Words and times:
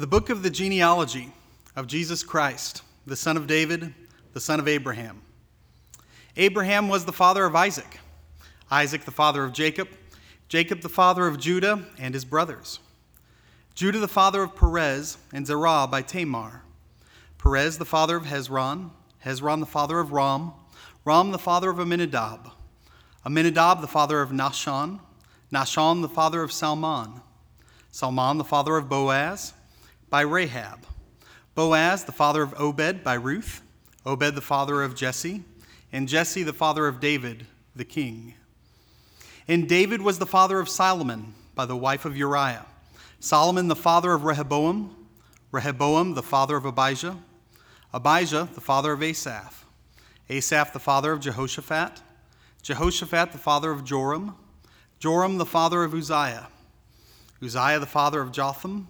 The 0.00 0.06
book 0.06 0.30
of 0.30 0.42
the 0.42 0.48
genealogy 0.48 1.30
of 1.76 1.86
Jesus 1.86 2.22
Christ, 2.22 2.80
the 3.04 3.16
son 3.16 3.36
of 3.36 3.46
David, 3.46 3.92
the 4.32 4.40
son 4.40 4.58
of 4.58 4.66
Abraham. 4.66 5.20
Abraham 6.38 6.88
was 6.88 7.04
the 7.04 7.12
father 7.12 7.44
of 7.44 7.54
Isaac, 7.54 8.00
Isaac 8.70 9.04
the 9.04 9.10
father 9.10 9.44
of 9.44 9.52
Jacob, 9.52 9.88
Jacob 10.48 10.80
the 10.80 10.88
father 10.88 11.26
of 11.26 11.38
Judah 11.38 11.84
and 11.98 12.14
his 12.14 12.24
brothers, 12.24 12.78
Judah 13.74 13.98
the 13.98 14.08
father 14.08 14.42
of 14.42 14.56
Perez 14.56 15.18
and 15.34 15.46
Zerah 15.46 15.86
by 15.86 16.00
Tamar, 16.00 16.62
Perez 17.36 17.76
the 17.76 17.84
father 17.84 18.16
of 18.16 18.24
Hezron, 18.24 18.92
Hezron 19.22 19.60
the 19.60 19.66
father 19.66 20.00
of 20.00 20.12
Ram, 20.12 20.52
Ram 21.04 21.30
the 21.30 21.38
father 21.38 21.68
of 21.68 21.78
Amminadab, 21.78 22.50
Amminadab 23.26 23.82
the 23.82 23.86
father 23.86 24.22
of 24.22 24.30
Nahshon, 24.30 24.98
Nahshon 25.52 26.00
the 26.00 26.08
father 26.08 26.42
of 26.42 26.52
Salmon, 26.52 27.20
Salmon 27.90 28.38
the 28.38 28.44
father 28.44 28.78
of 28.78 28.88
Boaz, 28.88 29.52
by 30.10 30.22
Rahab. 30.22 30.86
Boaz, 31.54 32.04
the 32.04 32.12
father 32.12 32.42
of 32.42 32.54
Obed, 32.60 33.02
by 33.02 33.14
Ruth. 33.14 33.62
Obed, 34.04 34.34
the 34.34 34.40
father 34.40 34.82
of 34.82 34.94
Jesse. 34.94 35.44
And 35.92 36.08
Jesse, 36.08 36.42
the 36.42 36.52
father 36.52 36.86
of 36.86 37.00
David, 37.00 37.46
the 37.74 37.84
king. 37.84 38.34
And 39.48 39.68
David 39.68 40.02
was 40.02 40.18
the 40.18 40.26
father 40.26 40.58
of 40.60 40.68
Solomon, 40.68 41.34
by 41.54 41.66
the 41.66 41.76
wife 41.76 42.04
of 42.04 42.16
Uriah. 42.16 42.66
Solomon, 43.20 43.68
the 43.68 43.76
father 43.76 44.12
of 44.12 44.24
Rehoboam. 44.24 44.96
Rehoboam, 45.52 46.14
the 46.14 46.22
father 46.22 46.56
of 46.56 46.64
Abijah. 46.64 47.16
Abijah, 47.92 48.48
the 48.54 48.60
father 48.60 48.92
of 48.92 49.02
Asaph. 49.02 49.64
Asaph, 50.28 50.72
the 50.72 50.78
father 50.78 51.12
of 51.12 51.20
Jehoshaphat. 51.20 52.00
Jehoshaphat, 52.62 53.32
the 53.32 53.38
father 53.38 53.70
of 53.70 53.84
Joram. 53.84 54.36
Joram, 54.98 55.38
the 55.38 55.46
father 55.46 55.82
of 55.82 55.94
Uzziah. 55.94 56.48
Uzziah, 57.42 57.80
the 57.80 57.86
father 57.86 58.20
of 58.20 58.32
Jotham. 58.32 58.86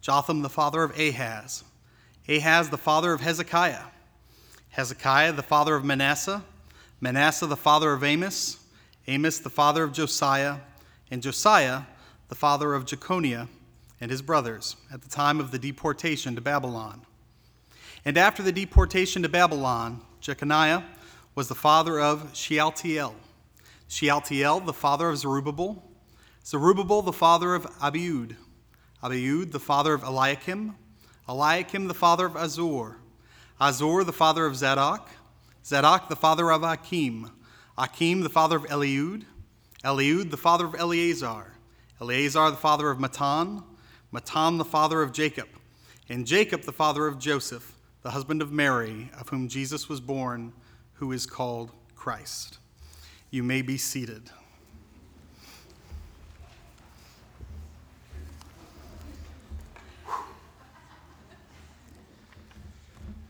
Jotham 0.00 0.42
the 0.42 0.48
father 0.48 0.82
of 0.82 0.98
Ahaz, 0.98 1.64
Ahaz 2.28 2.70
the 2.70 2.78
father 2.78 3.12
of 3.12 3.20
Hezekiah, 3.20 3.84
Hezekiah 4.70 5.32
the 5.32 5.42
father 5.42 5.74
of 5.74 5.84
Manasseh, 5.84 6.44
Manasseh 7.00 7.46
the 7.46 7.56
father 7.56 7.92
of 7.92 8.04
Amos, 8.04 8.58
Amos 9.06 9.38
the 9.38 9.50
father 9.50 9.84
of 9.84 9.92
Josiah, 9.92 10.58
and 11.10 11.22
Josiah 11.22 11.82
the 12.28 12.34
father 12.34 12.74
of 12.74 12.86
Jeconiah 12.86 13.48
and 14.00 14.10
his 14.10 14.22
brothers 14.22 14.76
at 14.92 15.02
the 15.02 15.08
time 15.08 15.40
of 15.40 15.50
the 15.50 15.58
deportation 15.58 16.34
to 16.34 16.40
Babylon. 16.40 17.02
And 18.04 18.16
after 18.16 18.42
the 18.42 18.52
deportation 18.52 19.22
to 19.22 19.28
Babylon, 19.28 20.00
Jeconiah 20.20 20.84
was 21.34 21.48
the 21.48 21.54
father 21.54 22.00
of 22.00 22.30
Shealtiel, 22.34 23.14
Shealtiel 23.88 24.60
the 24.60 24.72
father 24.72 25.08
of 25.08 25.18
Zerubbabel, 25.18 25.82
Zerubbabel 26.44 27.02
the 27.02 27.12
father 27.12 27.54
of 27.54 27.64
Abiud, 27.78 28.36
Abiud, 29.10 29.52
the 29.52 29.60
father 29.60 29.94
of 29.94 30.02
Eliakim, 30.02 30.74
Eliakim, 31.28 31.88
the 31.88 31.94
father 31.94 32.26
of 32.26 32.36
Azor, 32.36 32.96
Azor, 33.60 34.04
the 34.04 34.12
father 34.12 34.46
of 34.46 34.56
Zadok, 34.56 35.08
Zadok, 35.64 36.08
the 36.08 36.16
father 36.16 36.50
of 36.50 36.62
Achim, 36.62 37.30
Achim, 37.78 38.22
the 38.22 38.28
father 38.28 38.56
of 38.56 38.64
Eliud, 38.64 39.24
Eliud, 39.84 40.30
the 40.30 40.36
father 40.36 40.66
of 40.66 40.74
Eleazar, 40.74 41.52
Eleazar, 42.00 42.50
the 42.50 42.56
father 42.56 42.90
of 42.90 42.98
Matthan, 42.98 43.62
Matthan, 44.12 44.58
the 44.58 44.64
father 44.64 45.02
of 45.02 45.12
Jacob, 45.12 45.48
and 46.08 46.26
Jacob, 46.26 46.62
the 46.62 46.72
father 46.72 47.06
of 47.06 47.18
Joseph, 47.18 47.74
the 48.02 48.10
husband 48.10 48.42
of 48.42 48.52
Mary, 48.52 49.10
of 49.18 49.28
whom 49.28 49.48
Jesus 49.48 49.88
was 49.88 50.00
born, 50.00 50.52
who 50.94 51.12
is 51.12 51.26
called 51.26 51.70
Christ. 51.94 52.58
You 53.30 53.42
may 53.42 53.62
be 53.62 53.76
seated. 53.76 54.30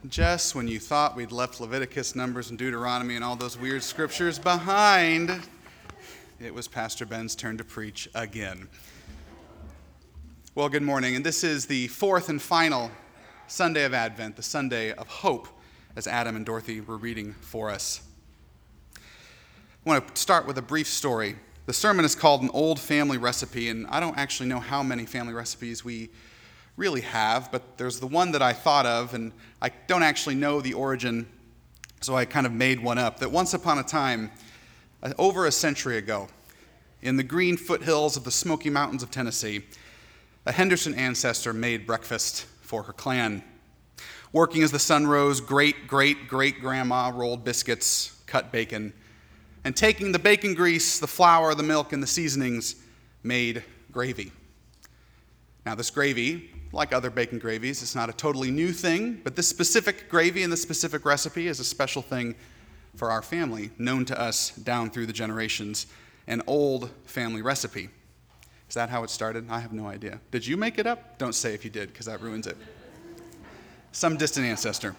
Just 0.08 0.54
when 0.54 0.68
you 0.68 0.78
thought 0.78 1.16
we'd 1.16 1.32
left 1.32 1.60
Leviticus, 1.60 2.14
Numbers, 2.14 2.50
and 2.50 2.58
Deuteronomy 2.58 3.16
and 3.16 3.24
all 3.24 3.34
those 3.34 3.58
weird 3.58 3.82
scriptures 3.82 4.38
behind, 4.38 5.40
it 6.38 6.54
was 6.54 6.68
Pastor 6.68 7.06
Ben's 7.06 7.34
turn 7.34 7.56
to 7.58 7.64
preach 7.64 8.08
again. 8.14 8.68
Well, 10.54 10.68
good 10.68 10.82
morning. 10.82 11.16
And 11.16 11.24
this 11.24 11.42
is 11.42 11.66
the 11.66 11.88
fourth 11.88 12.28
and 12.28 12.40
final 12.40 12.90
Sunday 13.48 13.84
of 13.84 13.94
Advent, 13.94 14.36
the 14.36 14.42
Sunday 14.42 14.92
of 14.92 15.08
hope, 15.08 15.48
as 15.96 16.06
Adam 16.06 16.36
and 16.36 16.46
Dorothy 16.46 16.80
were 16.82 16.98
reading 16.98 17.34
for 17.40 17.70
us. 17.70 18.02
I 18.96 19.00
want 19.88 20.14
to 20.14 20.20
start 20.20 20.46
with 20.46 20.58
a 20.58 20.62
brief 20.62 20.86
story. 20.86 21.36
The 21.64 21.72
sermon 21.72 22.04
is 22.04 22.14
called 22.14 22.42
An 22.42 22.50
Old 22.52 22.78
Family 22.78 23.18
Recipe, 23.18 23.70
and 23.70 23.86
I 23.88 23.98
don't 23.98 24.16
actually 24.16 24.48
know 24.48 24.60
how 24.60 24.84
many 24.84 25.04
family 25.04 25.32
recipes 25.32 25.84
we 25.84 26.10
really 26.76 27.00
have, 27.00 27.50
but 27.50 27.78
there's 27.78 28.00
the 28.00 28.06
one 28.06 28.32
that 28.32 28.42
I 28.42 28.52
thought 28.52 28.86
of, 28.86 29.14
and 29.14 29.32
I 29.62 29.70
don't 29.86 30.02
actually 30.02 30.34
know 30.34 30.60
the 30.60 30.74
origin, 30.74 31.26
so 32.00 32.14
I 32.14 32.24
kind 32.24 32.46
of 32.46 32.52
made 32.52 32.80
one 32.80 32.98
up. 32.98 33.18
That 33.20 33.30
once 33.30 33.54
upon 33.54 33.78
a 33.78 33.82
time, 33.82 34.30
uh, 35.02 35.12
over 35.18 35.46
a 35.46 35.52
century 35.52 35.96
ago, 35.96 36.28
in 37.02 37.16
the 37.16 37.22
green 37.22 37.56
foothills 37.56 38.16
of 38.16 38.24
the 38.24 38.30
Smoky 38.30 38.70
Mountains 38.70 39.02
of 39.02 39.10
Tennessee, 39.10 39.64
a 40.44 40.52
Henderson 40.52 40.94
ancestor 40.94 41.52
made 41.52 41.86
breakfast 41.86 42.46
for 42.60 42.82
her 42.84 42.92
clan. 42.92 43.42
Working 44.32 44.62
as 44.62 44.70
the 44.70 44.78
sun 44.78 45.06
rose, 45.06 45.40
great 45.40 45.86
great 45.86 46.28
great 46.28 46.60
grandma 46.60 47.10
rolled 47.14 47.42
biscuits, 47.42 48.20
cut 48.26 48.52
bacon, 48.52 48.92
and 49.64 49.74
taking 49.74 50.12
the 50.12 50.18
bacon 50.18 50.54
grease, 50.54 50.98
the 50.98 51.06
flour, 51.06 51.54
the 51.54 51.62
milk, 51.62 51.92
and 51.92 52.02
the 52.02 52.06
seasonings, 52.06 52.76
made 53.22 53.64
gravy. 53.90 54.30
Now, 55.64 55.74
this 55.74 55.90
gravy 55.90 56.50
like 56.72 56.92
other 56.92 57.10
bacon 57.10 57.38
gravies. 57.38 57.82
It's 57.82 57.94
not 57.94 58.08
a 58.08 58.12
totally 58.12 58.50
new 58.50 58.72
thing, 58.72 59.20
but 59.24 59.36
this 59.36 59.48
specific 59.48 60.08
gravy 60.08 60.42
and 60.42 60.52
this 60.52 60.62
specific 60.62 61.04
recipe 61.04 61.48
is 61.48 61.60
a 61.60 61.64
special 61.64 62.02
thing 62.02 62.34
for 62.96 63.10
our 63.10 63.22
family, 63.22 63.70
known 63.78 64.04
to 64.06 64.20
us 64.20 64.50
down 64.50 64.90
through 64.90 65.06
the 65.06 65.12
generations, 65.12 65.86
an 66.26 66.42
old 66.46 66.90
family 67.04 67.42
recipe. 67.42 67.88
Is 68.68 68.74
that 68.74 68.90
how 68.90 69.04
it 69.04 69.10
started? 69.10 69.48
I 69.50 69.60
have 69.60 69.72
no 69.72 69.86
idea. 69.86 70.20
Did 70.30 70.46
you 70.46 70.56
make 70.56 70.78
it 70.78 70.86
up? 70.86 71.18
Don't 71.18 71.34
say 71.34 71.54
if 71.54 71.64
you 71.64 71.70
did, 71.70 71.88
because 71.88 72.06
that 72.06 72.20
ruins 72.20 72.46
it. 72.46 72.56
Some 73.92 74.16
distant 74.16 74.46
ancestor. 74.46 74.96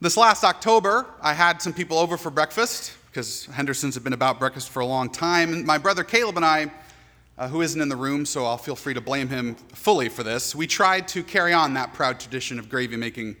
This 0.00 0.16
last 0.16 0.44
October, 0.44 1.06
I 1.20 1.32
had 1.32 1.60
some 1.60 1.72
people 1.72 1.98
over 1.98 2.16
for 2.16 2.30
breakfast 2.30 2.92
because 3.10 3.46
Henderson's 3.46 3.96
have 3.96 4.04
been 4.04 4.12
about 4.12 4.38
breakfast 4.38 4.70
for 4.70 4.78
a 4.78 4.86
long 4.86 5.10
time. 5.10 5.52
And 5.52 5.66
my 5.66 5.76
brother 5.76 6.04
Caleb 6.04 6.36
and 6.36 6.44
I 6.44 6.70
uh, 7.38 7.46
who 7.46 7.62
isn't 7.62 7.80
in 7.80 7.88
the 7.88 7.96
room, 7.96 8.26
so 8.26 8.44
I'll 8.44 8.58
feel 8.58 8.74
free 8.74 8.94
to 8.94 9.00
blame 9.00 9.28
him 9.28 9.54
fully 9.54 10.08
for 10.08 10.24
this. 10.24 10.54
We 10.54 10.66
tried 10.66 11.06
to 11.08 11.22
carry 11.22 11.52
on 11.52 11.74
that 11.74 11.94
proud 11.94 12.18
tradition 12.18 12.58
of 12.58 12.68
gravy 12.68 12.96
making, 12.96 13.36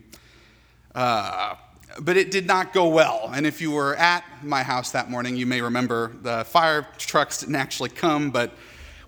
uh, 0.94 1.56
but 2.00 2.16
it 2.16 2.30
did 2.30 2.46
not 2.46 2.72
go 2.72 2.86
well. 2.88 3.30
And 3.34 3.44
if 3.44 3.60
you 3.60 3.72
were 3.72 3.96
at 3.96 4.24
my 4.44 4.62
house 4.62 4.92
that 4.92 5.10
morning, 5.10 5.36
you 5.36 5.46
may 5.46 5.60
remember 5.60 6.12
the 6.22 6.44
fire 6.44 6.86
trucks 6.96 7.40
didn't 7.40 7.56
actually 7.56 7.88
come, 7.88 8.30
but 8.30 8.52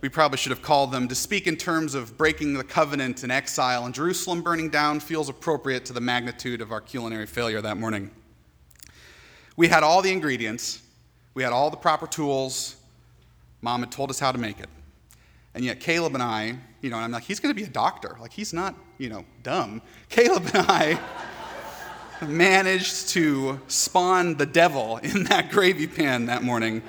we 0.00 0.08
probably 0.08 0.38
should 0.38 0.50
have 0.50 0.62
called 0.62 0.90
them. 0.90 1.06
To 1.06 1.14
speak 1.14 1.46
in 1.46 1.56
terms 1.56 1.94
of 1.94 2.18
breaking 2.18 2.54
the 2.54 2.64
covenant 2.64 3.22
and 3.22 3.30
exile 3.30 3.84
and 3.84 3.94
Jerusalem 3.94 4.42
burning 4.42 4.70
down 4.70 4.98
feels 4.98 5.28
appropriate 5.28 5.84
to 5.84 5.92
the 5.92 6.00
magnitude 6.00 6.60
of 6.60 6.72
our 6.72 6.80
culinary 6.80 7.26
failure 7.26 7.60
that 7.60 7.76
morning. 7.76 8.10
We 9.56 9.68
had 9.68 9.84
all 9.84 10.02
the 10.02 10.10
ingredients, 10.10 10.82
we 11.34 11.44
had 11.44 11.52
all 11.52 11.70
the 11.70 11.76
proper 11.76 12.08
tools. 12.08 12.74
Mom 13.62 13.80
had 13.80 13.92
told 13.92 14.10
us 14.10 14.18
how 14.18 14.32
to 14.32 14.38
make 14.38 14.58
it. 14.58 14.70
And 15.54 15.64
yet, 15.64 15.80
Caleb 15.80 16.14
and 16.14 16.22
I, 16.22 16.56
you 16.80 16.90
know, 16.90 16.96
I'm 16.96 17.10
like, 17.10 17.24
he's 17.24 17.40
going 17.40 17.54
to 17.54 17.60
be 17.60 17.66
a 17.66 17.72
doctor. 17.72 18.16
Like, 18.20 18.32
he's 18.32 18.52
not, 18.52 18.74
you 18.98 19.08
know, 19.08 19.24
dumb. 19.42 19.82
Caleb 20.08 20.48
and 20.54 20.66
I 20.68 21.00
managed 22.26 23.08
to 23.10 23.60
spawn 23.66 24.36
the 24.36 24.46
devil 24.46 24.98
in 24.98 25.24
that 25.24 25.50
gravy 25.50 25.86
pan 25.86 26.26
that 26.26 26.42
morning. 26.42 26.82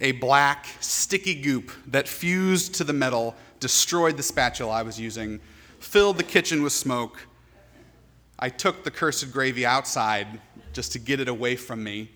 A 0.00 0.12
black, 0.12 0.66
sticky 0.80 1.40
goop 1.40 1.70
that 1.88 2.06
fused 2.08 2.74
to 2.76 2.84
the 2.84 2.92
metal, 2.92 3.34
destroyed 3.60 4.16
the 4.16 4.22
spatula 4.22 4.72
I 4.72 4.82
was 4.82 4.98
using, 4.98 5.40
filled 5.80 6.18
the 6.18 6.24
kitchen 6.24 6.62
with 6.62 6.72
smoke. 6.72 7.26
I 8.38 8.48
took 8.48 8.84
the 8.84 8.90
cursed 8.90 9.32
gravy 9.32 9.66
outside 9.66 10.40
just 10.72 10.92
to 10.92 11.00
get 11.00 11.18
it 11.18 11.28
away 11.28 11.56
from 11.56 11.82
me 11.82 12.10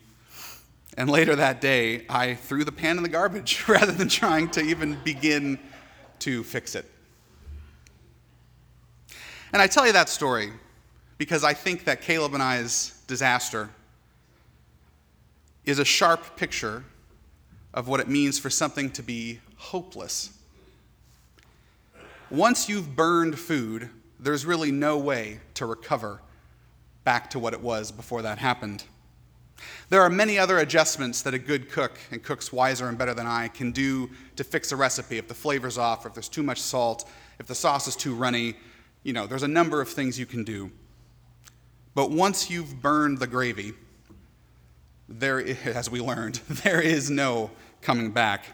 and 0.96 1.08
later 1.08 1.34
that 1.36 1.60
day, 1.60 2.04
I 2.08 2.34
threw 2.34 2.64
the 2.64 2.72
pan 2.72 2.96
in 2.96 3.02
the 3.02 3.08
garbage 3.08 3.64
rather 3.68 3.92
than 3.92 4.08
trying 4.08 4.50
to 4.50 4.60
even 4.60 4.98
begin 5.04 5.58
to 6.20 6.42
fix 6.44 6.74
it. 6.74 6.84
And 9.52 9.60
I 9.60 9.66
tell 9.66 9.86
you 9.86 9.92
that 9.92 10.08
story 10.08 10.52
because 11.18 11.44
I 11.44 11.54
think 11.54 11.84
that 11.84 12.00
Caleb 12.00 12.34
and 12.34 12.42
I's 12.42 13.00
disaster 13.06 13.70
is 15.64 15.78
a 15.78 15.84
sharp 15.84 16.36
picture 16.36 16.84
of 17.74 17.88
what 17.88 18.00
it 18.00 18.08
means 18.08 18.38
for 18.38 18.50
something 18.50 18.90
to 18.90 19.02
be 19.02 19.40
hopeless. 19.56 20.30
Once 22.30 22.68
you've 22.68 22.96
burned 22.96 23.38
food, 23.38 23.88
there's 24.18 24.44
really 24.44 24.70
no 24.70 24.98
way 24.98 25.40
to 25.54 25.66
recover 25.66 26.20
back 27.04 27.30
to 27.30 27.38
what 27.38 27.52
it 27.52 27.60
was 27.60 27.92
before 27.92 28.22
that 28.22 28.38
happened. 28.38 28.84
There 29.88 30.00
are 30.00 30.10
many 30.10 30.38
other 30.38 30.58
adjustments 30.58 31.22
that 31.22 31.34
a 31.34 31.38
good 31.38 31.70
cook, 31.70 31.98
and 32.10 32.22
cooks 32.22 32.52
wiser 32.52 32.88
and 32.88 32.96
better 32.96 33.14
than 33.14 33.26
I, 33.26 33.48
can 33.48 33.72
do 33.72 34.10
to 34.36 34.44
fix 34.44 34.72
a 34.72 34.76
recipe. 34.76 35.18
If 35.18 35.28
the 35.28 35.34
flavor's 35.34 35.78
off, 35.78 36.04
or 36.04 36.08
if 36.08 36.14
there's 36.14 36.28
too 36.28 36.42
much 36.42 36.60
salt, 36.60 37.08
if 37.38 37.46
the 37.46 37.54
sauce 37.54 37.88
is 37.88 37.96
too 37.96 38.14
runny, 38.14 38.54
you 39.02 39.12
know, 39.12 39.26
there's 39.26 39.42
a 39.42 39.48
number 39.48 39.80
of 39.80 39.88
things 39.88 40.18
you 40.18 40.26
can 40.26 40.44
do. 40.44 40.70
But 41.94 42.10
once 42.10 42.50
you've 42.50 42.80
burned 42.80 43.18
the 43.18 43.26
gravy, 43.26 43.74
there, 45.08 45.44
as 45.64 45.90
we 45.90 46.00
learned, 46.00 46.36
there 46.64 46.80
is 46.80 47.10
no 47.10 47.50
coming 47.80 48.10
back. 48.10 48.46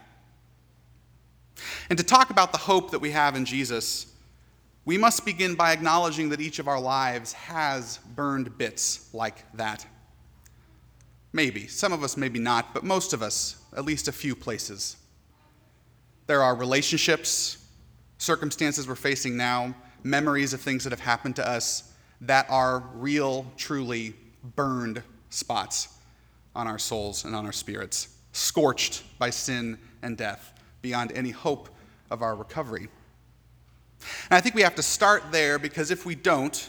And 1.90 1.98
to 1.98 2.04
talk 2.04 2.30
about 2.30 2.52
the 2.52 2.58
hope 2.58 2.90
that 2.92 3.00
we 3.00 3.10
have 3.10 3.36
in 3.36 3.44
Jesus, 3.44 4.06
we 4.84 4.96
must 4.96 5.24
begin 5.24 5.54
by 5.54 5.72
acknowledging 5.72 6.30
that 6.30 6.40
each 6.40 6.58
of 6.58 6.68
our 6.68 6.80
lives 6.80 7.32
has 7.34 7.98
burned 8.14 8.56
bits 8.56 9.12
like 9.12 9.44
that. 9.54 9.84
Maybe. 11.32 11.66
Some 11.66 11.92
of 11.92 12.02
us, 12.02 12.16
maybe 12.16 12.38
not, 12.38 12.72
but 12.72 12.84
most 12.84 13.12
of 13.12 13.22
us, 13.22 13.56
at 13.76 13.84
least 13.84 14.08
a 14.08 14.12
few 14.12 14.34
places. 14.34 14.96
There 16.26 16.42
are 16.42 16.54
relationships, 16.54 17.58
circumstances 18.18 18.88
we're 18.88 18.94
facing 18.94 19.36
now, 19.36 19.74
memories 20.02 20.52
of 20.52 20.60
things 20.60 20.84
that 20.84 20.90
have 20.90 21.00
happened 21.00 21.36
to 21.36 21.48
us 21.48 21.92
that 22.22 22.46
are 22.48 22.80
real, 22.94 23.46
truly 23.56 24.14
burned 24.56 25.02
spots 25.30 25.88
on 26.54 26.66
our 26.66 26.78
souls 26.78 27.24
and 27.24 27.34
on 27.34 27.46
our 27.46 27.52
spirits, 27.52 28.08
scorched 28.32 29.04
by 29.18 29.30
sin 29.30 29.78
and 30.02 30.16
death, 30.16 30.52
beyond 30.82 31.12
any 31.12 31.30
hope 31.30 31.68
of 32.10 32.22
our 32.22 32.34
recovery. 32.34 32.88
And 34.30 34.36
I 34.36 34.40
think 34.40 34.54
we 34.54 34.62
have 34.62 34.74
to 34.76 34.82
start 34.82 35.24
there 35.30 35.58
because 35.58 35.90
if 35.90 36.06
we 36.06 36.14
don't, 36.14 36.68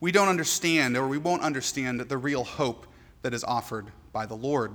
we 0.00 0.12
don't 0.12 0.28
understand 0.28 0.96
or 0.96 1.06
we 1.06 1.18
won't 1.18 1.42
understand 1.42 2.00
the 2.00 2.18
real 2.18 2.44
hope 2.44 2.86
that 3.22 3.34
is 3.34 3.44
offered 3.44 3.86
by 4.12 4.26
the 4.26 4.34
Lord. 4.34 4.72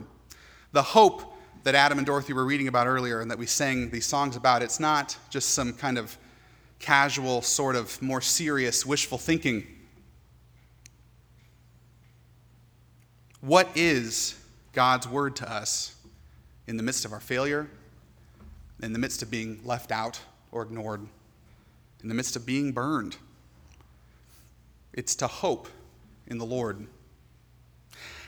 The 0.72 0.82
hope 0.82 1.34
that 1.64 1.76
Adam 1.76 1.98
and 1.98 2.08
Dorothy 2.08 2.34
were 2.34 2.46
reading 2.46 2.68
about 2.68 2.88
earlier 2.88 3.22
and 3.22 3.30
that 3.30 3.38
we 3.38 3.46
sang 3.46 3.90
these 3.92 4.06
songs 4.06 4.36
about, 4.36 4.62
it's 4.62 4.80
not 4.80 5.18
just 5.30 5.50
some 5.50 5.74
kind 5.74 5.98
of 5.98 6.18
casual, 6.80 7.42
sort 7.42 7.76
of 7.76 8.02
more 8.02 8.22
serious, 8.22 8.86
wishful 8.86 9.18
thinking. 9.18 9.66
What 13.42 13.70
is 13.76 14.36
God's 14.74 15.08
word 15.08 15.36
to 15.38 15.52
us 15.52 15.96
in 16.68 16.78
the 16.78 16.84
midst 16.84 17.06
of 17.06 17.14
our 17.14 17.20
failure, 17.20 17.70
in 18.82 18.94
the 18.94 19.00
midst 19.00 19.22
of 19.22 19.30
being 19.30 19.60
left 19.64 19.92
out 19.92 20.20
or 20.52 20.64
ignored, 20.64 21.02
in 22.02 22.10
the 22.10 22.16
midst 22.16 22.36
of 22.36 22.46
being 22.46 22.72
burned? 22.72 23.18
It's 24.94 25.16
to 25.16 25.28
hope 25.28 25.68
in 26.28 26.38
the 26.38 26.46
Lord. 26.46 26.88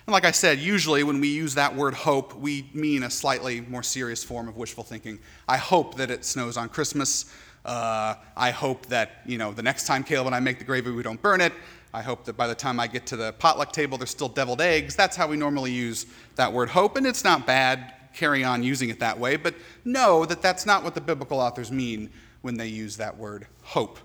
And 0.06 0.12
like 0.14 0.26
I 0.26 0.32
said, 0.32 0.60
usually 0.60 1.04
when 1.04 1.22
we 1.22 1.30
use 1.30 1.56
that 1.56 1.74
word 1.74 1.94
hope, 1.94 2.36
we 2.36 2.70
mean 2.74 3.04
a 3.04 3.10
slightly 3.10 3.62
more 3.62 3.84
serious 3.84 4.22
form 4.22 4.50
of 4.50 4.58
wishful 4.58 4.84
thinking. 4.84 5.20
I 5.48 5.56
hope 5.56 5.96
that 5.96 6.12
it 6.12 6.26
snows 6.26 6.58
on 6.58 6.68
Christmas. 6.68 7.34
Uh, 7.64 8.16
I 8.36 8.52
hope 8.52 8.88
that, 8.88 9.22
you 9.26 9.38
know, 9.38 9.54
the 9.54 9.64
next 9.64 9.88
time 9.88 10.04
Caleb 10.04 10.28
and 10.28 10.36
I 10.36 10.42
make 10.42 10.60
the 10.60 10.66
gravy, 10.66 10.92
we 10.92 11.04
don't 11.04 11.22
burn 11.22 11.40
it. 11.40 11.54
I 11.94 12.02
hope 12.02 12.26
that 12.26 12.34
by 12.34 12.48
the 12.48 12.56
time 12.56 12.82
I 12.82 12.88
get 12.88 13.06
to 13.08 13.16
the 13.16 13.32
potluck 13.34 13.72
table, 13.72 13.98
there's 13.98 14.10
still 14.10 14.28
deviled 14.28 14.60
eggs. 14.60 14.96
That's 14.96 15.16
how 15.16 15.28
we 15.28 15.38
normally 15.38 15.72
use 15.72 16.06
that 16.36 16.52
word 16.52 16.70
hope, 16.70 16.98
and 16.98 17.08
it's 17.08 17.24
not 17.24 17.46
bad. 17.46 17.94
Carry 18.14 18.44
on 18.44 18.62
using 18.62 18.90
it 18.90 19.00
that 19.00 19.18
way, 19.18 19.38
but 19.38 19.56
know 19.86 20.26
that 20.26 20.42
that's 20.42 20.66
not 20.66 20.84
what 20.84 20.96
the 20.96 21.02
biblical 21.02 21.40
authors 21.40 21.72
mean 21.72 22.12
when 22.42 22.58
they 22.58 22.68
use 22.68 22.98
that 22.98 23.18
word 23.18 23.48
hope. 23.62 24.00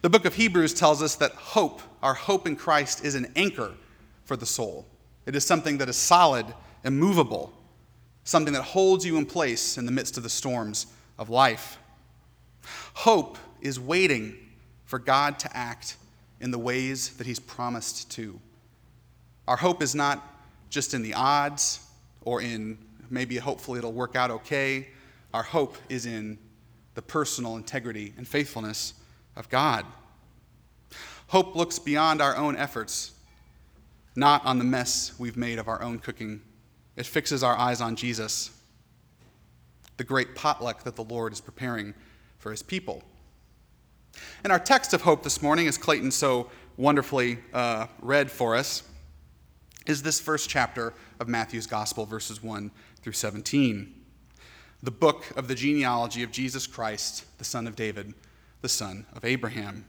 The 0.00 0.08
book 0.08 0.24
of 0.24 0.34
Hebrews 0.34 0.72
tells 0.72 1.02
us 1.02 1.16
that 1.16 1.32
hope, 1.32 1.82
our 2.02 2.14
hope 2.14 2.46
in 2.46 2.56
Christ, 2.56 3.04
is 3.04 3.14
an 3.14 3.30
anchor 3.36 3.72
for 4.24 4.36
the 4.36 4.46
soul. 4.46 4.86
It 5.26 5.36
is 5.36 5.46
something 5.46 5.78
that 5.78 5.88
is 5.88 5.96
solid, 5.96 6.46
immovable, 6.84 7.52
something 8.24 8.52
that 8.54 8.62
holds 8.62 9.04
you 9.04 9.16
in 9.16 9.26
place 9.26 9.78
in 9.78 9.86
the 9.86 9.92
midst 9.92 10.16
of 10.16 10.22
the 10.22 10.30
storms 10.30 10.86
of 11.18 11.30
life. 11.30 11.78
Hope 12.94 13.38
is 13.60 13.78
waiting 13.78 14.34
for 14.84 14.98
God 14.98 15.38
to 15.40 15.56
act 15.56 15.96
in 16.40 16.50
the 16.50 16.58
ways 16.58 17.10
that 17.16 17.26
He's 17.26 17.38
promised 17.38 18.10
to. 18.12 18.38
Our 19.48 19.56
hope 19.56 19.82
is 19.82 19.94
not 19.94 20.22
just 20.70 20.94
in 20.94 21.02
the 21.02 21.14
odds 21.14 21.80
or 22.24 22.40
in 22.42 22.78
maybe 23.10 23.36
hopefully 23.36 23.78
it'll 23.78 23.92
work 23.92 24.16
out 24.16 24.30
okay. 24.30 24.88
Our 25.34 25.42
hope 25.42 25.76
is 25.88 26.06
in 26.06 26.38
the 26.94 27.02
personal 27.02 27.56
integrity 27.56 28.12
and 28.16 28.26
faithfulness 28.26 28.94
of 29.36 29.48
God. 29.48 29.84
Hope 31.28 31.56
looks 31.56 31.78
beyond 31.78 32.20
our 32.20 32.36
own 32.36 32.56
efforts, 32.56 33.12
not 34.14 34.44
on 34.44 34.58
the 34.58 34.64
mess 34.64 35.12
we've 35.18 35.36
made 35.36 35.58
of 35.58 35.68
our 35.68 35.82
own 35.82 35.98
cooking. 35.98 36.42
It 36.96 37.06
fixes 37.06 37.42
our 37.42 37.56
eyes 37.56 37.80
on 37.80 37.96
Jesus, 37.96 38.50
the 39.96 40.04
great 40.04 40.34
potluck 40.34 40.84
that 40.84 40.96
the 40.96 41.04
Lord 41.04 41.32
is 41.32 41.40
preparing 41.40 41.94
for 42.38 42.50
his 42.50 42.62
people. 42.62 43.02
And 44.44 44.52
our 44.52 44.58
text 44.58 44.92
of 44.92 45.02
hope 45.02 45.22
this 45.22 45.40
morning, 45.40 45.66
as 45.68 45.78
Clayton 45.78 46.10
so 46.10 46.50
wonderfully 46.76 47.38
uh, 47.52 47.86
read 48.00 48.30
for 48.30 48.54
us, 48.54 48.82
is 49.86 50.02
this 50.02 50.20
first 50.20 50.48
chapter 50.48 50.94
of 51.18 51.28
Matthew's 51.28 51.66
Gospel, 51.66 52.06
verses 52.06 52.42
1 52.42 52.70
through 53.00 53.12
17. 53.12 53.94
The 54.82 54.90
book 54.90 55.32
of 55.36 55.48
the 55.48 55.54
genealogy 55.54 56.22
of 56.22 56.30
Jesus 56.30 56.66
Christ, 56.66 57.24
the 57.38 57.44
son 57.44 57.66
of 57.66 57.76
David, 57.76 58.14
the 58.60 58.68
son 58.68 59.06
of 59.12 59.24
Abraham. 59.24 59.86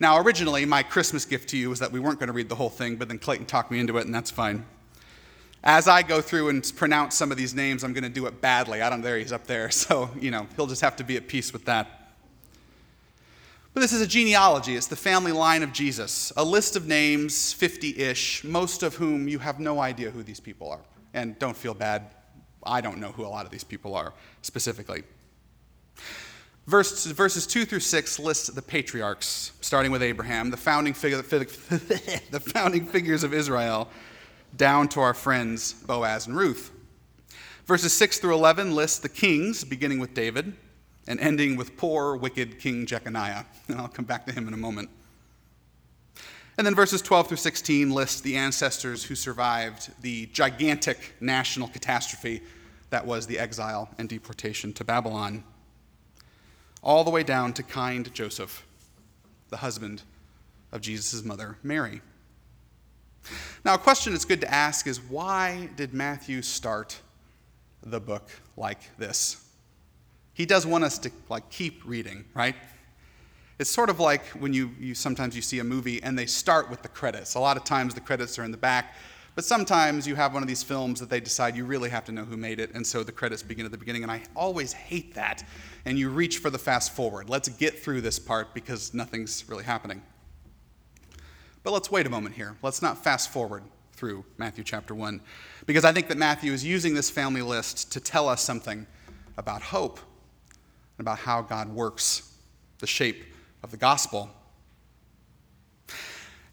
Now, 0.00 0.18
originally, 0.18 0.64
my 0.64 0.82
Christmas 0.82 1.24
gift 1.24 1.48
to 1.50 1.56
you 1.56 1.70
was 1.70 1.78
that 1.80 1.92
we 1.92 2.00
weren't 2.00 2.18
going 2.18 2.28
to 2.28 2.32
read 2.32 2.48
the 2.48 2.54
whole 2.54 2.70
thing, 2.70 2.96
but 2.96 3.08
then 3.08 3.18
Clayton 3.18 3.46
talked 3.46 3.70
me 3.70 3.80
into 3.80 3.96
it, 3.98 4.06
and 4.06 4.14
that's 4.14 4.30
fine. 4.30 4.64
As 5.64 5.88
I 5.88 6.02
go 6.02 6.20
through 6.20 6.50
and 6.50 6.72
pronounce 6.76 7.16
some 7.16 7.32
of 7.32 7.36
these 7.36 7.54
names, 7.54 7.82
I'm 7.82 7.92
going 7.92 8.04
to 8.04 8.08
do 8.08 8.26
it 8.26 8.40
badly. 8.40 8.80
I 8.80 8.90
don't 8.90 9.02
there, 9.02 9.18
he's 9.18 9.32
up 9.32 9.46
there. 9.46 9.70
So, 9.78 10.10
you 10.18 10.30
know, 10.30 10.46
he'll 10.56 10.66
just 10.66 10.82
have 10.82 10.96
to 10.96 11.04
be 11.04 11.16
at 11.16 11.28
peace 11.28 11.52
with 11.52 11.64
that. 11.64 11.98
But 13.74 13.80
this 13.80 13.92
is 13.92 14.00
a 14.00 14.06
genealogy. 14.06 14.76
It's 14.76 14.86
the 14.86 14.96
family 14.96 15.32
line 15.32 15.62
of 15.62 15.72
Jesus. 15.72 16.32
A 16.36 16.44
list 16.44 16.74
of 16.74 16.86
names, 16.86 17.52
50 17.52 17.96
ish, 17.98 18.42
most 18.44 18.82
of 18.82 18.96
whom 18.96 19.28
you 19.28 19.38
have 19.38 19.60
no 19.60 19.80
idea 19.80 20.10
who 20.10 20.22
these 20.22 20.40
people 20.40 20.70
are. 20.70 20.80
And 21.14 21.38
don't 21.38 21.56
feel 21.56 21.74
bad. 21.74 22.10
I 22.62 22.80
don't 22.80 22.98
know 22.98 23.12
who 23.12 23.24
a 23.24 23.28
lot 23.28 23.44
of 23.44 23.52
these 23.52 23.64
people 23.64 23.94
are 23.94 24.14
specifically. 24.42 25.04
Verse, 26.68 27.06
verses 27.06 27.46
2 27.46 27.64
through 27.64 27.80
6 27.80 28.18
list 28.18 28.54
the 28.54 28.60
patriarchs, 28.60 29.52
starting 29.62 29.90
with 29.90 30.02
Abraham, 30.02 30.50
the 30.50 30.58
founding, 30.58 30.92
figure, 30.92 31.16
the 31.22 32.42
founding 32.44 32.84
figures 32.84 33.24
of 33.24 33.32
Israel 33.32 33.88
down 34.54 34.86
to 34.88 35.00
our 35.00 35.14
friends 35.14 35.72
Boaz 35.72 36.26
and 36.26 36.36
Ruth. 36.36 36.70
Verses 37.64 37.94
6 37.94 38.18
through 38.18 38.34
11 38.34 38.74
list 38.74 39.00
the 39.00 39.08
kings, 39.08 39.64
beginning 39.64 39.98
with 39.98 40.12
David 40.12 40.52
and 41.06 41.18
ending 41.20 41.56
with 41.56 41.74
poor, 41.78 42.14
wicked 42.16 42.58
King 42.58 42.84
Jeconiah. 42.84 43.46
And 43.68 43.80
I'll 43.80 43.88
come 43.88 44.04
back 44.04 44.26
to 44.26 44.32
him 44.34 44.46
in 44.46 44.52
a 44.52 44.58
moment. 44.58 44.90
And 46.58 46.66
then 46.66 46.74
verses 46.74 47.00
12 47.00 47.28
through 47.28 47.38
16 47.38 47.90
list 47.90 48.24
the 48.24 48.36
ancestors 48.36 49.04
who 49.04 49.14
survived 49.14 49.90
the 50.02 50.26
gigantic 50.26 51.14
national 51.18 51.68
catastrophe 51.68 52.42
that 52.90 53.06
was 53.06 53.26
the 53.26 53.38
exile 53.38 53.88
and 53.96 54.06
deportation 54.06 54.74
to 54.74 54.84
Babylon, 54.84 55.44
all 56.88 57.04
the 57.04 57.10
way 57.10 57.22
down 57.22 57.52
to 57.52 57.62
kind 57.62 58.12
Joseph, 58.14 58.66
the 59.50 59.58
husband 59.58 60.00
of 60.72 60.80
Jesus' 60.80 61.22
mother, 61.22 61.58
Mary. 61.62 62.00
Now, 63.62 63.74
a 63.74 63.78
question 63.78 64.14
it's 64.14 64.24
good 64.24 64.40
to 64.40 64.50
ask 64.50 64.86
is 64.86 64.98
why 64.98 65.68
did 65.76 65.92
Matthew 65.92 66.40
start 66.40 66.98
the 67.82 68.00
book 68.00 68.30
like 68.56 68.78
this? 68.96 69.44
He 70.32 70.46
does 70.46 70.64
want 70.64 70.82
us 70.82 70.98
to 71.00 71.10
like 71.28 71.50
keep 71.50 71.82
reading, 71.84 72.24
right? 72.32 72.56
It's 73.58 73.68
sort 73.68 73.90
of 73.90 74.00
like 74.00 74.24
when 74.28 74.54
you, 74.54 74.70
you 74.80 74.94
sometimes 74.94 75.36
you 75.36 75.42
see 75.42 75.58
a 75.58 75.64
movie 75.64 76.02
and 76.02 76.18
they 76.18 76.24
start 76.24 76.70
with 76.70 76.80
the 76.80 76.88
credits. 76.88 77.34
A 77.34 77.40
lot 77.40 77.58
of 77.58 77.64
times 77.64 77.92
the 77.92 78.00
credits 78.00 78.38
are 78.38 78.44
in 78.44 78.50
the 78.50 78.56
back, 78.56 78.94
but 79.38 79.44
sometimes 79.44 80.04
you 80.04 80.16
have 80.16 80.34
one 80.34 80.42
of 80.42 80.48
these 80.48 80.64
films 80.64 80.98
that 80.98 81.08
they 81.08 81.20
decide 81.20 81.54
you 81.54 81.64
really 81.64 81.88
have 81.88 82.04
to 82.04 82.10
know 82.10 82.24
who 82.24 82.36
made 82.36 82.58
it, 82.58 82.74
and 82.74 82.84
so 82.84 83.04
the 83.04 83.12
credits 83.12 83.40
begin 83.40 83.64
at 83.64 83.70
the 83.70 83.78
beginning. 83.78 84.02
And 84.02 84.10
I 84.10 84.20
always 84.34 84.72
hate 84.72 85.14
that. 85.14 85.44
And 85.84 85.96
you 85.96 86.10
reach 86.10 86.38
for 86.38 86.50
the 86.50 86.58
fast 86.58 86.92
forward. 86.92 87.30
Let's 87.30 87.48
get 87.48 87.78
through 87.78 88.00
this 88.00 88.18
part 88.18 88.52
because 88.52 88.92
nothing's 88.92 89.48
really 89.48 89.62
happening. 89.62 90.02
But 91.62 91.72
let's 91.72 91.88
wait 91.88 92.04
a 92.04 92.10
moment 92.10 92.34
here. 92.34 92.56
Let's 92.64 92.82
not 92.82 93.04
fast 93.04 93.30
forward 93.30 93.62
through 93.92 94.24
Matthew 94.38 94.64
chapter 94.64 94.92
1, 94.92 95.20
because 95.66 95.84
I 95.84 95.92
think 95.92 96.08
that 96.08 96.18
Matthew 96.18 96.52
is 96.52 96.64
using 96.64 96.94
this 96.94 97.08
family 97.08 97.42
list 97.42 97.92
to 97.92 98.00
tell 98.00 98.28
us 98.28 98.42
something 98.42 98.88
about 99.36 99.62
hope 99.62 100.00
and 100.98 101.04
about 101.04 101.20
how 101.20 101.42
God 101.42 101.68
works, 101.68 102.36
the 102.80 102.88
shape 102.88 103.24
of 103.62 103.70
the 103.70 103.76
gospel. 103.76 104.30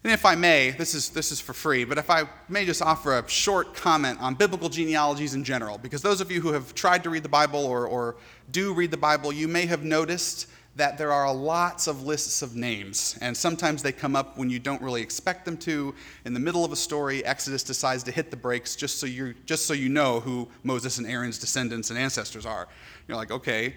And 0.04 0.12
if 0.12 0.24
I 0.24 0.34
may, 0.36 0.70
this 0.70 0.94
is, 0.94 1.08
this 1.08 1.32
is 1.32 1.40
for 1.40 1.52
free, 1.52 1.84
but 1.84 1.98
if 1.98 2.10
I 2.10 2.28
may 2.48 2.64
just 2.64 2.80
offer 2.80 3.18
a 3.18 3.28
short 3.28 3.74
comment 3.74 4.20
on 4.20 4.34
biblical 4.34 4.68
genealogies 4.68 5.34
in 5.34 5.42
general, 5.42 5.78
because 5.78 6.00
those 6.00 6.20
of 6.20 6.30
you 6.30 6.40
who 6.40 6.52
have 6.52 6.74
tried 6.74 7.02
to 7.04 7.10
read 7.10 7.24
the 7.24 7.28
Bible 7.28 7.64
or, 7.64 7.86
or 7.86 8.16
do 8.52 8.72
read 8.72 8.92
the 8.92 8.96
Bible, 8.96 9.32
you 9.32 9.48
may 9.48 9.66
have 9.66 9.82
noticed 9.82 10.48
that 10.76 10.98
there 10.98 11.10
are 11.10 11.34
lots 11.34 11.86
of 11.86 12.02
lists 12.02 12.42
of 12.42 12.54
names, 12.54 13.18
and 13.22 13.34
sometimes 13.34 13.82
they 13.82 13.92
come 13.92 14.14
up 14.14 14.36
when 14.36 14.50
you 14.50 14.58
don't 14.58 14.80
really 14.82 15.00
expect 15.00 15.46
them 15.46 15.56
to. 15.56 15.94
In 16.26 16.34
the 16.34 16.40
middle 16.40 16.64
of 16.66 16.70
a 16.70 16.76
story, 16.76 17.24
Exodus 17.24 17.62
decides 17.62 18.02
to 18.04 18.12
hit 18.12 18.30
the 18.30 18.36
brakes 18.36 18.76
just 18.76 19.00
so 19.00 19.06
you 19.06 19.34
just 19.46 19.64
so 19.64 19.72
you 19.72 19.88
know 19.88 20.20
who 20.20 20.46
Moses 20.64 20.98
and 20.98 21.06
Aaron's 21.06 21.38
descendants 21.38 21.88
and 21.88 21.98
ancestors 21.98 22.44
are. 22.44 22.68
You're 23.08 23.16
like, 23.16 23.30
okay, 23.30 23.74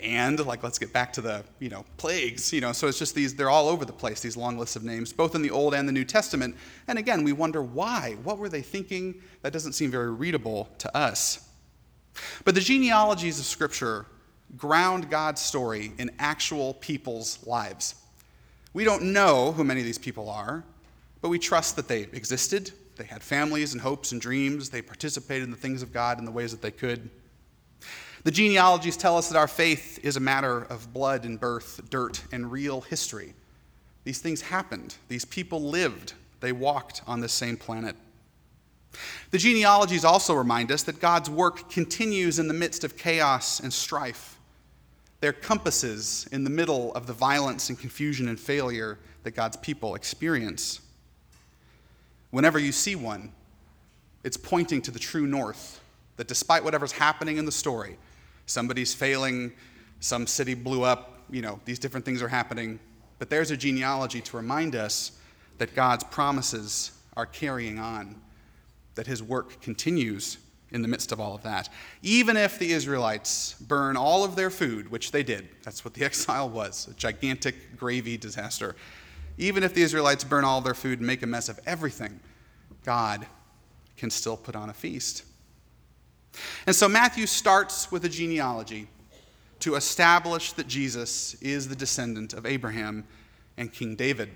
and 0.00 0.44
like 0.46 0.62
let's 0.62 0.78
get 0.78 0.92
back 0.92 1.12
to 1.12 1.20
the 1.20 1.44
you 1.58 1.68
know 1.68 1.84
plagues 1.96 2.52
you 2.52 2.60
know 2.60 2.72
so 2.72 2.88
it's 2.88 2.98
just 2.98 3.14
these 3.14 3.34
they're 3.34 3.50
all 3.50 3.68
over 3.68 3.84
the 3.84 3.92
place 3.92 4.20
these 4.20 4.36
long 4.36 4.58
lists 4.58 4.76
of 4.76 4.84
names 4.84 5.12
both 5.12 5.34
in 5.34 5.42
the 5.42 5.50
old 5.50 5.74
and 5.74 5.88
the 5.88 5.92
new 5.92 6.04
testament. 6.04 6.56
And 6.88 6.98
again 6.98 7.24
we 7.24 7.32
wonder 7.32 7.62
why. 7.62 8.16
What 8.22 8.38
were 8.38 8.48
they 8.48 8.62
thinking? 8.62 9.22
That 9.42 9.52
doesn't 9.52 9.72
seem 9.72 9.90
very 9.90 10.10
readable 10.10 10.68
to 10.78 10.96
us. 10.96 11.48
But 12.44 12.54
the 12.54 12.60
genealogies 12.60 13.38
of 13.38 13.44
scripture 13.44 14.06
ground 14.56 15.10
god's 15.10 15.40
story 15.40 15.92
in 15.98 16.10
actual 16.18 16.74
people's 16.74 17.44
lives. 17.46 17.94
We 18.72 18.84
don't 18.84 19.12
know 19.12 19.52
who 19.52 19.64
many 19.64 19.80
of 19.80 19.86
these 19.86 19.98
people 19.98 20.28
are 20.28 20.64
but 21.24 21.30
we 21.30 21.38
trust 21.38 21.76
that 21.76 21.88
they 21.88 22.02
existed. 22.12 22.70
They 22.96 23.04
had 23.04 23.22
families 23.22 23.72
and 23.72 23.80
hopes 23.80 24.12
and 24.12 24.20
dreams. 24.20 24.68
They 24.68 24.82
participated 24.82 25.44
in 25.44 25.50
the 25.50 25.56
things 25.56 25.80
of 25.80 25.90
god 25.90 26.18
in 26.18 26.26
the 26.26 26.30
ways 26.30 26.50
that 26.50 26.60
they 26.60 26.70
could 26.70 27.08
the 28.24 28.30
genealogies 28.30 28.96
tell 28.96 29.16
us 29.16 29.28
that 29.28 29.38
our 29.38 29.48
faith 29.48 30.00
is 30.02 30.16
a 30.16 30.20
matter 30.20 30.62
of 30.62 30.92
blood 30.92 31.24
and 31.24 31.38
birth, 31.38 31.80
dirt, 31.90 32.22
and 32.32 32.50
real 32.50 32.80
history. 32.80 33.34
These 34.04 34.18
things 34.18 34.40
happened. 34.42 34.96
These 35.08 35.24
people 35.24 35.62
lived. 35.62 36.14
They 36.40 36.52
walked 36.52 37.02
on 37.06 37.20
this 37.20 37.32
same 37.32 37.56
planet. 37.56 37.96
The 39.30 39.38
genealogies 39.38 40.04
also 40.04 40.34
remind 40.34 40.70
us 40.72 40.82
that 40.84 41.00
God's 41.00 41.28
work 41.28 41.70
continues 41.70 42.38
in 42.38 42.48
the 42.48 42.54
midst 42.54 42.84
of 42.84 42.96
chaos 42.96 43.60
and 43.60 43.72
strife. 43.72 44.38
They're 45.20 45.32
compasses 45.32 46.28
in 46.32 46.44
the 46.44 46.50
middle 46.50 46.94
of 46.94 47.06
the 47.06 47.12
violence 47.12 47.68
and 47.68 47.78
confusion 47.78 48.28
and 48.28 48.38
failure 48.38 48.98
that 49.22 49.32
God's 49.32 49.56
people 49.56 49.94
experience. 49.94 50.80
Whenever 52.30 52.58
you 52.58 52.72
see 52.72 52.94
one, 52.94 53.32
it's 54.22 54.36
pointing 54.36 54.82
to 54.82 54.90
the 54.90 54.98
true 54.98 55.26
north, 55.26 55.80
that 56.16 56.28
despite 56.28 56.62
whatever's 56.62 56.92
happening 56.92 57.36
in 57.36 57.44
the 57.44 57.52
story, 57.52 57.96
somebody's 58.46 58.94
failing, 58.94 59.52
some 60.00 60.26
city 60.26 60.54
blew 60.54 60.82
up, 60.82 61.22
you 61.30 61.42
know, 61.42 61.60
these 61.64 61.78
different 61.78 62.04
things 62.04 62.22
are 62.22 62.28
happening. 62.28 62.78
But 63.18 63.30
there's 63.30 63.50
a 63.50 63.56
genealogy 63.56 64.20
to 64.20 64.36
remind 64.36 64.76
us 64.76 65.12
that 65.58 65.74
God's 65.74 66.04
promises 66.04 66.92
are 67.16 67.26
carrying 67.26 67.78
on, 67.78 68.20
that 68.96 69.06
his 69.06 69.22
work 69.22 69.60
continues 69.62 70.38
in 70.72 70.82
the 70.82 70.88
midst 70.88 71.12
of 71.12 71.20
all 71.20 71.34
of 71.34 71.42
that. 71.44 71.68
Even 72.02 72.36
if 72.36 72.58
the 72.58 72.72
Israelites 72.72 73.54
burn 73.60 73.96
all 73.96 74.24
of 74.24 74.34
their 74.34 74.50
food, 74.50 74.90
which 74.90 75.12
they 75.12 75.22
did, 75.22 75.48
that's 75.62 75.84
what 75.84 75.94
the 75.94 76.04
exile 76.04 76.48
was 76.50 76.88
a 76.88 76.94
gigantic 76.94 77.76
gravy 77.76 78.16
disaster. 78.16 78.74
Even 79.38 79.62
if 79.62 79.74
the 79.74 79.82
Israelites 79.82 80.24
burn 80.24 80.44
all 80.44 80.60
their 80.60 80.74
food 80.74 80.98
and 80.98 81.06
make 81.06 81.22
a 81.22 81.26
mess 81.26 81.48
of 81.48 81.58
everything, 81.66 82.20
God 82.84 83.26
can 83.96 84.10
still 84.10 84.36
put 84.36 84.56
on 84.56 84.68
a 84.68 84.74
feast. 84.74 85.24
And 86.66 86.74
so 86.74 86.88
Matthew 86.88 87.26
starts 87.26 87.90
with 87.90 88.04
a 88.04 88.08
genealogy 88.08 88.88
to 89.60 89.76
establish 89.76 90.52
that 90.52 90.66
Jesus 90.66 91.34
is 91.34 91.68
the 91.68 91.76
descendant 91.76 92.32
of 92.32 92.46
Abraham 92.46 93.04
and 93.56 93.72
King 93.72 93.94
David. 93.94 94.30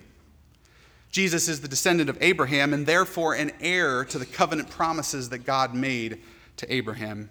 Jesus 1.10 1.48
is 1.48 1.60
the 1.60 1.68
descendant 1.68 2.10
of 2.10 2.18
Abraham 2.20 2.72
and 2.72 2.86
therefore 2.86 3.34
an 3.34 3.50
heir 3.60 4.04
to 4.06 4.18
the 4.18 4.26
covenant 4.26 4.70
promises 4.70 5.30
that 5.30 5.38
God 5.38 5.74
made 5.74 6.22
to 6.56 6.72
Abraham. 6.72 7.30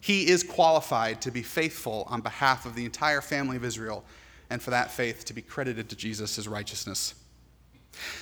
He 0.00 0.28
is 0.28 0.42
qualified 0.42 1.20
to 1.22 1.30
be 1.30 1.42
faithful 1.42 2.06
on 2.08 2.20
behalf 2.20 2.66
of 2.66 2.74
the 2.74 2.84
entire 2.84 3.20
family 3.20 3.56
of 3.56 3.64
Israel 3.64 4.04
and 4.50 4.62
for 4.62 4.70
that 4.70 4.90
faith 4.90 5.24
to 5.26 5.34
be 5.34 5.42
credited 5.42 5.88
to 5.90 5.96
Jesus 5.96 6.38
as 6.38 6.48
righteousness. 6.48 7.14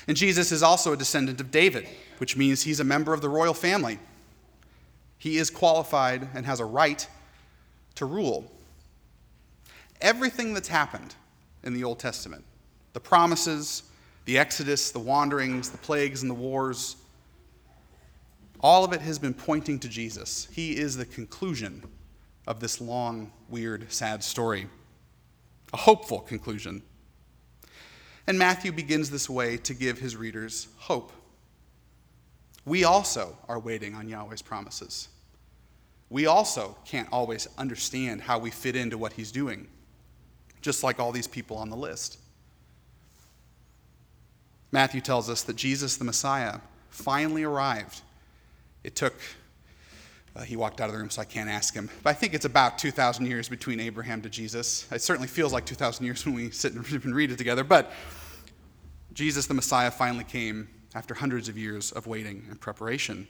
And 0.08 0.16
Jesus 0.16 0.52
is 0.52 0.62
also 0.62 0.92
a 0.92 0.96
descendant 0.96 1.40
of 1.40 1.50
David, 1.50 1.86
which 2.18 2.36
means 2.36 2.62
he's 2.62 2.80
a 2.80 2.84
member 2.84 3.12
of 3.12 3.20
the 3.20 3.28
royal 3.28 3.54
family. 3.54 3.98
He 5.26 5.38
is 5.38 5.50
qualified 5.50 6.28
and 6.34 6.46
has 6.46 6.60
a 6.60 6.64
right 6.64 7.04
to 7.96 8.06
rule. 8.06 8.48
Everything 10.00 10.54
that's 10.54 10.68
happened 10.68 11.16
in 11.64 11.74
the 11.74 11.82
Old 11.82 11.98
Testament, 11.98 12.44
the 12.92 13.00
promises, 13.00 13.82
the 14.24 14.38
Exodus, 14.38 14.92
the 14.92 15.00
wanderings, 15.00 15.68
the 15.70 15.78
plagues, 15.78 16.22
and 16.22 16.30
the 16.30 16.34
wars, 16.34 16.94
all 18.60 18.84
of 18.84 18.92
it 18.92 19.00
has 19.00 19.18
been 19.18 19.34
pointing 19.34 19.80
to 19.80 19.88
Jesus. 19.88 20.46
He 20.52 20.76
is 20.76 20.96
the 20.96 21.04
conclusion 21.04 21.82
of 22.46 22.60
this 22.60 22.80
long, 22.80 23.32
weird, 23.48 23.90
sad 23.92 24.22
story, 24.22 24.68
a 25.72 25.76
hopeful 25.76 26.20
conclusion. 26.20 26.84
And 28.28 28.38
Matthew 28.38 28.70
begins 28.70 29.10
this 29.10 29.28
way 29.28 29.56
to 29.56 29.74
give 29.74 29.98
his 29.98 30.14
readers 30.14 30.68
hope. 30.76 31.10
We 32.64 32.84
also 32.84 33.36
are 33.48 33.58
waiting 33.58 33.96
on 33.96 34.08
Yahweh's 34.08 34.40
promises. 34.40 35.08
We 36.08 36.26
also 36.26 36.76
can't 36.84 37.08
always 37.10 37.48
understand 37.58 38.20
how 38.20 38.38
we 38.38 38.50
fit 38.50 38.76
into 38.76 38.96
what 38.96 39.12
he's 39.12 39.32
doing, 39.32 39.66
just 40.60 40.82
like 40.82 41.00
all 41.00 41.12
these 41.12 41.26
people 41.26 41.56
on 41.56 41.68
the 41.68 41.76
list. 41.76 42.18
Matthew 44.70 45.00
tells 45.00 45.28
us 45.30 45.42
that 45.44 45.56
Jesus, 45.56 45.96
the 45.96 46.04
Messiah, 46.04 46.60
finally 46.90 47.44
arrived. 47.44 48.02
It 48.84 48.94
took, 48.94 49.14
uh, 50.34 50.42
he 50.42 50.56
walked 50.56 50.80
out 50.80 50.88
of 50.88 50.92
the 50.92 50.98
room, 50.98 51.10
so 51.10 51.22
I 51.22 51.24
can't 51.24 51.48
ask 51.48 51.74
him, 51.74 51.90
but 52.02 52.10
I 52.10 52.12
think 52.12 52.34
it's 52.34 52.44
about 52.44 52.78
2,000 52.78 53.26
years 53.26 53.48
between 53.48 53.80
Abraham 53.80 54.22
to 54.22 54.28
Jesus. 54.28 54.86
It 54.92 55.02
certainly 55.02 55.28
feels 55.28 55.52
like 55.52 55.66
2,000 55.66 56.04
years 56.04 56.24
when 56.26 56.34
we 56.34 56.50
sit 56.50 56.72
and 56.74 57.14
read 57.14 57.32
it 57.32 57.38
together, 57.38 57.64
but 57.64 57.90
Jesus, 59.12 59.46
the 59.46 59.54
Messiah, 59.54 59.90
finally 59.90 60.24
came 60.24 60.68
after 60.94 61.14
hundreds 61.14 61.48
of 61.48 61.56
years 61.56 61.90
of 61.92 62.06
waiting 62.06 62.46
and 62.50 62.60
preparation. 62.60 63.26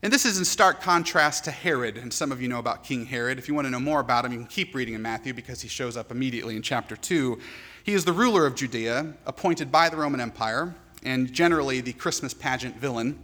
And 0.00 0.12
this 0.12 0.24
is 0.24 0.38
in 0.38 0.44
stark 0.44 0.80
contrast 0.80 1.44
to 1.44 1.50
Herod, 1.50 1.98
and 1.98 2.12
some 2.12 2.30
of 2.30 2.40
you 2.40 2.46
know 2.46 2.60
about 2.60 2.84
King 2.84 3.04
Herod. 3.04 3.36
If 3.36 3.48
you 3.48 3.54
want 3.54 3.66
to 3.66 3.70
know 3.70 3.80
more 3.80 3.98
about 3.98 4.24
him, 4.24 4.30
you 4.30 4.38
can 4.38 4.46
keep 4.46 4.72
reading 4.72 4.94
in 4.94 5.02
Matthew 5.02 5.34
because 5.34 5.60
he 5.60 5.66
shows 5.66 5.96
up 5.96 6.12
immediately 6.12 6.54
in 6.54 6.62
chapter 6.62 6.94
2. 6.94 7.36
He 7.82 7.94
is 7.94 8.04
the 8.04 8.12
ruler 8.12 8.46
of 8.46 8.54
Judea, 8.54 9.12
appointed 9.26 9.72
by 9.72 9.88
the 9.88 9.96
Roman 9.96 10.20
Empire, 10.20 10.72
and 11.02 11.32
generally 11.32 11.80
the 11.80 11.92
Christmas 11.94 12.32
pageant 12.32 12.76
villain. 12.76 13.18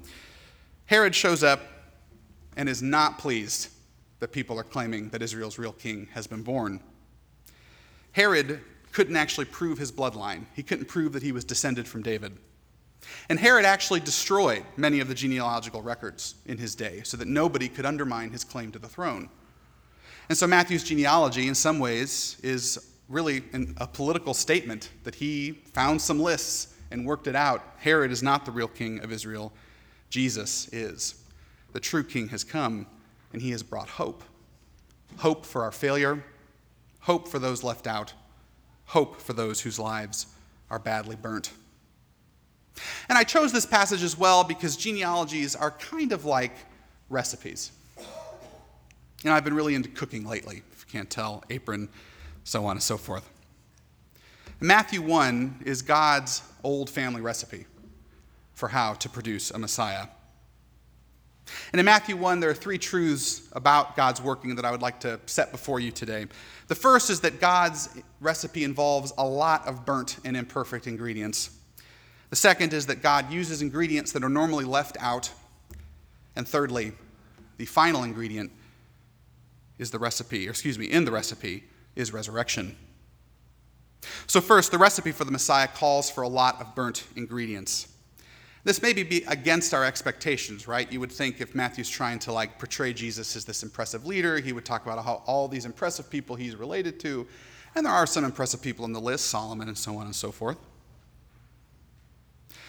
Herod 0.86 1.14
shows 1.14 1.44
up 1.44 1.60
and 2.56 2.68
is 2.68 2.82
not 2.82 3.18
pleased 3.18 3.68
that 4.18 4.32
people 4.32 4.58
are 4.58 4.64
claiming 4.64 5.10
that 5.10 5.22
Israel's 5.22 5.58
real 5.58 5.72
king 5.72 6.08
has 6.12 6.26
been 6.26 6.42
born. 6.42 6.80
Herod 8.10 8.60
couldn't 8.90 9.16
actually 9.16 9.46
prove 9.46 9.78
his 9.78 9.92
bloodline, 9.92 10.46
he 10.54 10.64
couldn't 10.64 10.86
prove 10.86 11.12
that 11.12 11.22
he 11.22 11.30
was 11.30 11.44
descended 11.44 11.86
from 11.86 12.02
David. 12.02 12.36
And 13.28 13.38
Herod 13.38 13.64
actually 13.64 14.00
destroyed 14.00 14.64
many 14.76 15.00
of 15.00 15.08
the 15.08 15.14
genealogical 15.14 15.82
records 15.82 16.34
in 16.46 16.58
his 16.58 16.74
day 16.74 17.02
so 17.04 17.16
that 17.16 17.28
nobody 17.28 17.68
could 17.68 17.86
undermine 17.86 18.30
his 18.30 18.44
claim 18.44 18.72
to 18.72 18.78
the 18.78 18.88
throne. 18.88 19.28
And 20.28 20.36
so 20.36 20.46
Matthew's 20.46 20.84
genealogy, 20.84 21.48
in 21.48 21.54
some 21.54 21.78
ways, 21.78 22.38
is 22.42 22.92
really 23.08 23.44
a 23.76 23.86
political 23.86 24.34
statement 24.34 24.90
that 25.04 25.14
he 25.14 25.52
found 25.72 26.00
some 26.00 26.18
lists 26.18 26.74
and 26.90 27.06
worked 27.06 27.26
it 27.26 27.36
out. 27.36 27.62
Herod 27.78 28.10
is 28.10 28.22
not 28.22 28.44
the 28.44 28.52
real 28.52 28.68
king 28.68 29.00
of 29.00 29.12
Israel, 29.12 29.52
Jesus 30.08 30.68
is. 30.72 31.16
The 31.72 31.80
true 31.80 32.04
king 32.04 32.28
has 32.28 32.44
come, 32.44 32.86
and 33.32 33.42
he 33.42 33.50
has 33.50 33.62
brought 33.62 33.88
hope 33.88 34.22
hope 35.18 35.46
for 35.46 35.62
our 35.62 35.72
failure, 35.72 36.22
hope 37.00 37.28
for 37.28 37.38
those 37.38 37.62
left 37.62 37.86
out, 37.86 38.12
hope 38.86 39.20
for 39.20 39.32
those 39.32 39.60
whose 39.60 39.78
lives 39.78 40.26
are 40.70 40.78
badly 40.78 41.16
burnt. 41.16 41.52
And 43.08 43.16
I 43.16 43.24
chose 43.24 43.52
this 43.52 43.66
passage 43.66 44.02
as 44.02 44.18
well 44.18 44.44
because 44.44 44.76
genealogies 44.76 45.54
are 45.54 45.70
kind 45.70 46.12
of 46.12 46.24
like 46.24 46.52
recipes. 47.08 47.72
You 47.98 49.30
know, 49.30 49.32
I've 49.32 49.44
been 49.44 49.54
really 49.54 49.74
into 49.74 49.88
cooking 49.88 50.26
lately, 50.26 50.62
if 50.72 50.84
you 50.86 50.92
can't 50.92 51.08
tell, 51.08 51.44
apron, 51.50 51.88
so 52.44 52.66
on 52.66 52.72
and 52.72 52.82
so 52.82 52.96
forth. 52.96 53.28
Matthew 54.60 55.02
1 55.02 55.62
is 55.64 55.82
God's 55.82 56.42
old 56.62 56.88
family 56.88 57.20
recipe 57.20 57.66
for 58.54 58.68
how 58.68 58.94
to 58.94 59.08
produce 59.08 59.50
a 59.50 59.58
Messiah. 59.58 60.06
And 61.72 61.80
in 61.80 61.84
Matthew 61.84 62.16
1, 62.16 62.40
there 62.40 62.50
are 62.50 62.54
three 62.54 62.78
truths 62.78 63.48
about 63.52 63.96
God's 63.96 64.22
working 64.22 64.54
that 64.56 64.64
I 64.64 64.70
would 64.70 64.80
like 64.80 65.00
to 65.00 65.20
set 65.26 65.52
before 65.52 65.80
you 65.80 65.90
today. 65.90 66.26
The 66.68 66.74
first 66.74 67.10
is 67.10 67.20
that 67.20 67.40
God's 67.40 68.00
recipe 68.20 68.64
involves 68.64 69.12
a 69.18 69.26
lot 69.26 69.66
of 69.66 69.84
burnt 69.84 70.18
and 70.24 70.36
imperfect 70.36 70.86
ingredients. 70.86 71.50
The 72.34 72.40
second 72.40 72.72
is 72.72 72.86
that 72.86 73.00
God 73.00 73.32
uses 73.32 73.62
ingredients 73.62 74.10
that 74.10 74.24
are 74.24 74.28
normally 74.28 74.64
left 74.64 74.96
out. 74.98 75.30
And 76.34 76.48
thirdly, 76.48 76.90
the 77.58 77.64
final 77.64 78.02
ingredient 78.02 78.50
is 79.78 79.92
the 79.92 80.00
recipe, 80.00 80.48
or 80.48 80.50
excuse 80.50 80.76
me, 80.76 80.86
in 80.86 81.04
the 81.04 81.12
recipe 81.12 81.62
is 81.94 82.12
resurrection. 82.12 82.76
So, 84.26 84.40
first, 84.40 84.72
the 84.72 84.78
recipe 84.78 85.12
for 85.12 85.24
the 85.24 85.30
Messiah 85.30 85.68
calls 85.68 86.10
for 86.10 86.22
a 86.22 86.28
lot 86.28 86.60
of 86.60 86.74
burnt 86.74 87.04
ingredients. 87.14 87.86
This 88.64 88.82
may 88.82 88.92
be 88.92 89.22
against 89.28 89.72
our 89.72 89.84
expectations, 89.84 90.66
right? 90.66 90.90
You 90.90 90.98
would 90.98 91.12
think 91.12 91.40
if 91.40 91.54
Matthew's 91.54 91.88
trying 91.88 92.18
to 92.18 92.32
like 92.32 92.58
portray 92.58 92.92
Jesus 92.92 93.36
as 93.36 93.44
this 93.44 93.62
impressive 93.62 94.06
leader, 94.06 94.40
he 94.40 94.52
would 94.52 94.64
talk 94.64 94.84
about 94.84 95.04
how 95.04 95.22
all 95.26 95.46
these 95.46 95.66
impressive 95.66 96.10
people 96.10 96.34
he's 96.34 96.56
related 96.56 96.98
to, 96.98 97.28
and 97.76 97.86
there 97.86 97.92
are 97.92 98.08
some 98.08 98.24
impressive 98.24 98.60
people 98.60 98.84
in 98.86 98.92
the 98.92 99.00
list, 99.00 99.26
Solomon 99.26 99.68
and 99.68 99.78
so 99.78 99.96
on 99.98 100.06
and 100.06 100.16
so 100.16 100.32
forth. 100.32 100.58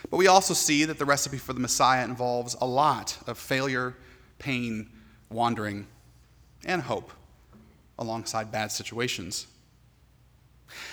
But 0.09 0.17
we 0.17 0.27
also 0.27 0.53
see 0.53 0.85
that 0.85 1.00
the 1.00 1.05
recipe 1.05 1.38
for 1.38 1.53
the 1.53 1.59
Messiah 1.59 2.03
involves 2.03 2.55
a 2.62 2.65
lot 2.65 3.17
of 3.27 3.38
failure, 3.38 3.95
pain, 4.39 4.89
wandering, 5.29 5.88
and 6.65 6.81
hope 6.81 7.12
alongside 7.97 8.51
bad 8.51 8.71
situations. 8.71 9.47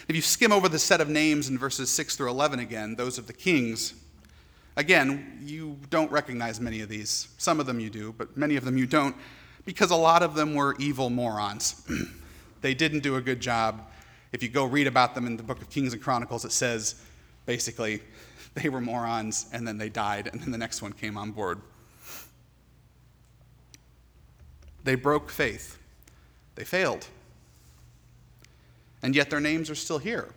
If 0.08 0.16
you 0.16 0.22
skim 0.22 0.52
over 0.52 0.68
the 0.68 0.78
set 0.78 1.00
of 1.00 1.08
names 1.08 1.48
in 1.48 1.58
verses 1.58 1.90
6 1.90 2.16
through 2.16 2.30
11 2.30 2.60
again, 2.60 2.94
those 2.94 3.18
of 3.18 3.26
the 3.26 3.32
kings, 3.32 3.94
again, 4.76 5.40
you 5.42 5.78
don't 5.90 6.10
recognize 6.10 6.60
many 6.60 6.80
of 6.80 6.88
these. 6.88 7.28
Some 7.38 7.60
of 7.60 7.66
them 7.66 7.80
you 7.80 7.90
do, 7.90 8.14
but 8.16 8.36
many 8.36 8.56
of 8.56 8.64
them 8.64 8.76
you 8.76 8.86
don't, 8.86 9.16
because 9.64 9.90
a 9.90 9.96
lot 9.96 10.22
of 10.22 10.34
them 10.34 10.54
were 10.54 10.76
evil 10.78 11.10
morons. 11.10 11.86
they 12.60 12.74
didn't 12.74 13.00
do 13.00 13.16
a 13.16 13.20
good 13.20 13.40
job. 13.40 13.80
If 14.32 14.42
you 14.42 14.48
go 14.48 14.64
read 14.64 14.86
about 14.86 15.14
them 15.14 15.26
in 15.26 15.36
the 15.36 15.42
book 15.42 15.60
of 15.60 15.70
Kings 15.70 15.92
and 15.92 16.02
Chronicles, 16.02 16.44
it 16.44 16.52
says 16.52 16.96
basically 17.46 18.00
they 18.62 18.68
were 18.68 18.80
morons 18.80 19.46
and 19.52 19.66
then 19.66 19.78
they 19.78 19.88
died, 19.88 20.28
and 20.32 20.40
then 20.40 20.50
the 20.50 20.58
next 20.58 20.82
one 20.82 20.92
came 20.92 21.16
on 21.16 21.30
board. 21.30 21.60
They 24.84 24.94
broke 24.94 25.30
faith, 25.30 25.78
they 26.54 26.64
failed. 26.64 27.06
And 29.02 29.16
yet 29.16 29.30
their 29.30 29.40
names 29.40 29.68
are 29.68 29.74
still 29.74 29.98
here, 29.98 30.28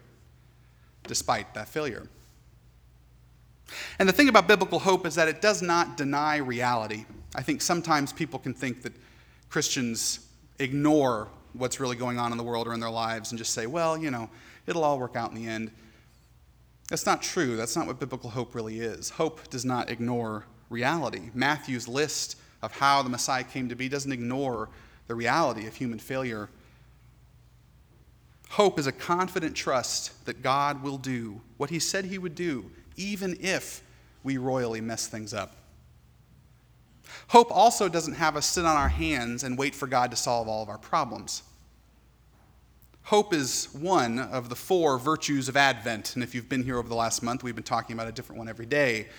despite 1.03 1.53
that 1.53 1.67
failure. 1.67 2.07
And 3.99 4.09
the 4.09 4.13
thing 4.13 4.27
about 4.27 4.47
biblical 4.47 4.79
hope 4.79 5.05
is 5.05 5.15
that 5.15 5.27
it 5.27 5.41
does 5.41 5.61
not 5.61 5.97
deny 5.97 6.37
reality. 6.37 7.05
I 7.35 7.41
think 7.41 7.61
sometimes 7.61 8.11
people 8.13 8.39
can 8.39 8.53
think 8.53 8.81
that 8.83 8.93
Christians 9.49 10.27
ignore 10.59 11.27
what's 11.53 11.79
really 11.79 11.95
going 11.95 12.17
on 12.17 12.31
in 12.31 12.37
the 12.37 12.43
world 12.43 12.67
or 12.67 12.73
in 12.73 12.79
their 12.79 12.89
lives 12.89 13.31
and 13.31 13.37
just 13.37 13.53
say, 13.53 13.65
well, 13.65 13.97
you 13.97 14.11
know, 14.11 14.29
it'll 14.67 14.83
all 14.83 14.99
work 14.99 15.15
out 15.15 15.31
in 15.31 15.35
the 15.35 15.47
end. 15.47 15.71
That's 16.87 17.05
not 17.05 17.21
true. 17.21 17.55
That's 17.57 17.75
not 17.75 17.87
what 17.87 17.99
biblical 17.99 18.29
hope 18.29 18.53
really 18.53 18.79
is. 18.79 19.09
Hope 19.09 19.49
does 19.49 19.65
not 19.65 19.89
ignore 19.89 20.45
reality. 20.69 21.29
Matthew's 21.33 21.87
list 21.87 22.37
of 22.61 22.71
how 22.73 23.01
the 23.01 23.09
Messiah 23.09 23.43
came 23.43 23.69
to 23.69 23.75
be 23.75 23.89
doesn't 23.89 24.11
ignore 24.11 24.69
the 25.07 25.15
reality 25.15 25.67
of 25.67 25.75
human 25.75 25.99
failure 25.99 26.49
Hope 28.49 28.79
is 28.79 28.87
a 28.87 28.91
confident 28.91 29.55
trust 29.55 30.25
that 30.25 30.41
God 30.41 30.83
will 30.83 30.97
do 30.97 31.41
what 31.57 31.69
he 31.69 31.79
said 31.79 32.05
he 32.05 32.17
would 32.17 32.35
do, 32.35 32.71
even 32.95 33.37
if 33.41 33.81
we 34.23 34.37
royally 34.37 34.81
mess 34.81 35.07
things 35.07 35.33
up. 35.33 35.55
Hope 37.27 37.51
also 37.51 37.89
doesn't 37.89 38.13
have 38.13 38.35
us 38.35 38.45
sit 38.45 38.65
on 38.65 38.77
our 38.77 38.89
hands 38.89 39.43
and 39.43 39.57
wait 39.57 39.75
for 39.75 39.87
God 39.87 40.11
to 40.11 40.17
solve 40.17 40.47
all 40.47 40.63
of 40.63 40.69
our 40.69 40.77
problems. 40.77 41.43
Hope 43.05 43.35
is 43.35 43.69
one 43.71 44.17
of 44.17 44.49
the 44.49 44.55
four 44.55 44.97
virtues 44.97 45.47
of 45.47 45.55
Advent. 45.55 46.15
And 46.15 46.23
if 46.23 46.33
you've 46.33 46.49
been 46.49 46.63
here 46.63 46.79
over 46.79 46.89
the 46.89 46.95
last 46.95 47.21
month, 47.21 47.43
we've 47.43 47.53
been 47.53 47.63
talking 47.63 47.93
about 47.93 48.07
a 48.07 48.11
different 48.11 48.39
one 48.39 48.49
every 48.49 48.65
day 48.65 49.09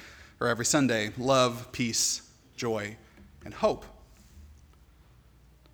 or 0.40 0.48
every 0.48 0.64
Sunday 0.64 1.12
love, 1.16 1.70
peace, 1.70 2.28
joy, 2.56 2.96
and 3.44 3.54
hope. 3.54 3.84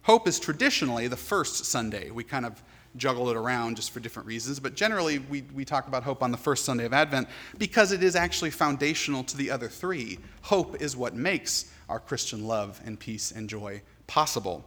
Hope 0.03 0.29
is 0.29 0.39
traditionally 0.39 1.09
the 1.09 1.17
first 1.17 1.65
Sunday. 1.65 2.11
We 2.11 2.23
kind 2.23 2.45
of 2.45 2.63
juggle 2.99 3.31
it 3.31 3.37
around 3.37 3.77
just 3.77 3.93
for 3.93 4.01
different 4.01 4.29
reasons. 4.29 4.61
But 4.61 4.75
generally, 4.75 5.21
we, 5.21 5.45
we 5.55 5.65
talk 5.65 5.89
about 5.89 6.03
hope 6.03 6.23
on 6.23 6.31
the 6.31 6.37
first 6.37 6.67
Sunday 6.67 6.85
of 6.85 6.93
Advent 6.93 7.29
because 7.57 7.93
it 7.93 8.03
is 8.03 8.15
actually 8.15 8.51
foundational 8.51 9.25
to 9.25 9.39
the 9.39 9.51
other 9.51 9.69
three. 9.69 10.19
Hope 10.43 10.83
is 10.83 10.99
what 10.99 11.15
makes 11.15 11.73
our 11.89 11.99
Christian 11.99 12.47
love 12.47 12.79
and 12.85 13.01
peace 13.01 13.33
and 13.33 13.49
joy 13.49 13.81
possible. 14.07 14.67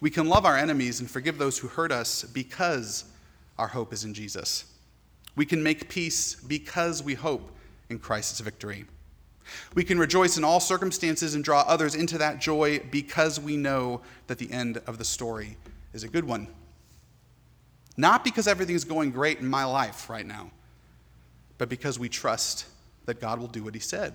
We 0.00 0.10
can 0.10 0.28
love 0.28 0.46
our 0.46 0.56
enemies 0.56 1.00
and 1.00 1.10
forgive 1.10 1.38
those 1.38 1.58
who 1.58 1.68
hurt 1.68 1.92
us 1.92 2.24
because 2.24 3.04
our 3.58 3.68
hope 3.68 3.92
is 3.92 4.04
in 4.04 4.14
Jesus. 4.14 4.64
We 5.36 5.44
can 5.44 5.62
make 5.62 5.88
peace 5.88 6.34
because 6.34 7.02
we 7.02 7.14
hope 7.14 7.50
in 7.90 7.98
Christ's 7.98 8.40
victory. 8.40 8.86
We 9.74 9.84
can 9.84 9.98
rejoice 9.98 10.36
in 10.38 10.44
all 10.44 10.60
circumstances 10.60 11.34
and 11.34 11.44
draw 11.44 11.62
others 11.66 11.94
into 11.94 12.18
that 12.18 12.40
joy 12.40 12.80
because 12.90 13.38
we 13.38 13.56
know 13.56 14.00
that 14.26 14.38
the 14.38 14.50
end 14.50 14.80
of 14.86 14.98
the 14.98 15.04
story 15.04 15.56
is 15.92 16.04
a 16.04 16.08
good 16.08 16.24
one. 16.24 16.48
Not 17.96 18.24
because 18.24 18.46
everything's 18.46 18.84
going 18.84 19.10
great 19.10 19.40
in 19.40 19.46
my 19.48 19.64
life 19.64 20.08
right 20.08 20.24
now, 20.24 20.50
but 21.58 21.68
because 21.68 21.98
we 21.98 22.08
trust 22.08 22.66
that 23.06 23.20
God 23.20 23.38
will 23.38 23.48
do 23.48 23.62
what 23.62 23.74
he 23.74 23.80
said. 23.80 24.14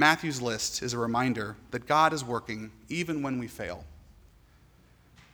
Matthew's 0.00 0.40
list 0.40 0.82
is 0.82 0.94
a 0.94 0.98
reminder 0.98 1.56
that 1.72 1.86
God 1.86 2.14
is 2.14 2.24
working 2.24 2.72
even 2.88 3.22
when 3.22 3.38
we 3.38 3.46
fail. 3.46 3.84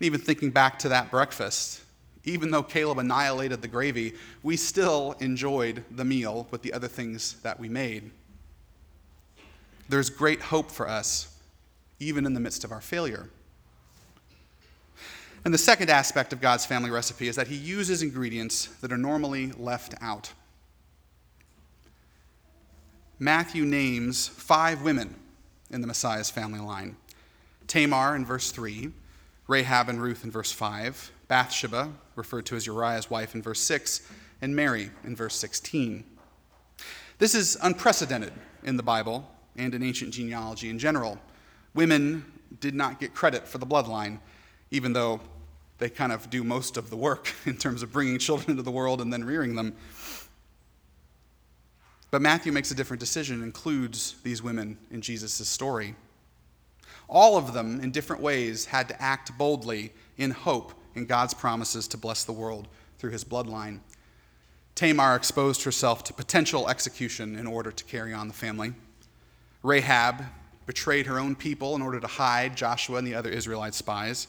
Even 0.01 0.21
thinking 0.21 0.51
back 0.51 0.77
to 0.81 0.89
that 0.89 1.09
breakfast, 1.09 1.83
even 2.25 2.51
though 2.51 2.65
Caleb 2.65 2.99
annihilated 2.99 3.63
the 3.63 3.69
gravy, 3.69 4.15
we 4.43 4.57
still 4.57 5.15
enjoyed 5.21 5.85
the 5.93 6.05
meal 6.05 6.49
with 6.51 6.63
the 6.63 6.73
other 6.73 6.89
things 6.89 7.35
that 7.43 7.61
we 7.61 7.69
made. 7.69 8.11
There's 9.89 10.11
great 10.11 10.43
hope 10.43 10.73
for 10.73 10.89
us, 10.89 11.39
even 12.01 12.27
in 12.27 12.35
the 12.35 12.41
midst 12.41 12.65
of 12.65 12.73
our 12.73 12.81
failure. 12.81 13.31
And 15.45 15.55
the 15.55 15.59
second 15.59 15.91
aspect 15.91 16.33
of 16.33 16.41
God's 16.41 16.67
family 16.67 16.91
recipe 16.91 17.29
is 17.29 17.37
that 17.37 17.47
He 17.47 17.55
uses 17.55 18.03
ingredients 18.03 18.67
that 18.81 18.93
are 18.93 18.99
normally 18.99 19.53
left 19.53 19.95
out. 20.01 20.33
Matthew 23.19 23.65
names 23.65 24.29
five 24.29 24.83
women 24.83 25.15
in 25.71 25.81
the 25.81 25.87
Messiah's 25.87 26.29
family 26.29 26.61
line 26.61 26.97
Tamar 27.67 28.15
in 28.15 28.27
verse 28.27 28.51
3, 28.51 28.93
Rahab 29.49 29.89
and 29.89 30.01
Ruth 30.01 30.23
in 30.23 30.31
verse 30.31 30.53
5, 30.53 31.13
Bathsheba, 31.27 31.93
referred 32.15 32.47
to 32.47 32.57
as 32.57 32.67
Uriah's 32.67 33.11
wife 33.11 33.35
in 33.35 33.43
verse 33.43 33.61
6, 33.61 34.07
and 34.43 34.55
Mary 34.55 34.91
in 35.03 35.17
verse 35.17 35.35
16. 35.35 36.05
This 37.19 37.35
is 37.35 37.57
unprecedented 37.63 38.35
in 38.63 38.77
the 38.77 38.83
Bible 38.83 39.29
and 39.57 39.75
in 39.75 39.83
ancient 39.83 40.13
genealogy 40.13 40.69
in 40.69 40.79
general. 40.79 41.19
Women 41.75 42.25
did 42.61 42.75
not 42.75 43.01
get 43.01 43.15
credit 43.15 43.49
for 43.49 43.57
the 43.57 43.67
bloodline, 43.67 44.21
even 44.71 44.93
though 44.93 45.21
they 45.79 45.89
kind 45.89 46.13
of 46.13 46.29
do 46.29 46.45
most 46.45 46.77
of 46.77 46.91
the 46.91 46.97
work 46.97 47.33
in 47.47 47.57
terms 47.57 47.83
of 47.83 47.93
bringing 47.93 48.19
children 48.19 48.51
into 48.51 48.63
the 48.63 48.71
world 48.71 49.01
and 49.01 49.11
then 49.11 49.25
rearing 49.25 49.57
them. 49.57 49.75
But 52.11 52.23
Matthew 52.23 52.53
makes 52.53 52.71
a 52.71 52.75
different 52.75 53.01
decision 53.01 53.43
includes 53.43 54.15
these 54.23 54.43
women 54.43 54.79
in 54.91 55.01
Jesus' 55.01 55.49
story. 55.49 55.95
All 57.09 57.37
of 57.37 57.53
them, 57.53 57.81
in 57.81 57.91
different 57.91 58.23
ways, 58.23 58.67
had 58.67 58.89
to 58.89 59.03
act 59.03 59.37
boldly 59.37 59.93
in 60.17 60.31
hope 60.31 60.73
in 60.95 61.07
God's 61.07 61.35
promises 61.35 61.87
to 61.89 61.97
bless 61.97 62.25
the 62.25 62.33
world 62.33 62.69
through 62.99 63.11
his 63.11 63.25
bloodline. 63.25 63.81
Tamar 64.75 65.17
exposed 65.17 65.63
herself 65.65 66.05
to 66.05 66.13
potential 66.13 66.69
execution 66.69 67.37
in 67.37 67.47
order 67.47 67.71
to 67.71 67.85
carry 67.85 68.13
on 68.13 68.29
the 68.29 68.35
family. 68.35 68.75
Rahab 69.63 70.25
betrayed 70.67 71.07
her 71.07 71.19
own 71.19 71.35
people 71.35 71.75
in 71.77 71.83
order 71.83 72.01
to 72.01 72.07
hide 72.07 72.57
Joshua 72.57 72.99
and 72.99 73.07
the 73.07 73.15
other 73.15 73.31
Israelite 73.31 73.75
spies. 73.75 74.29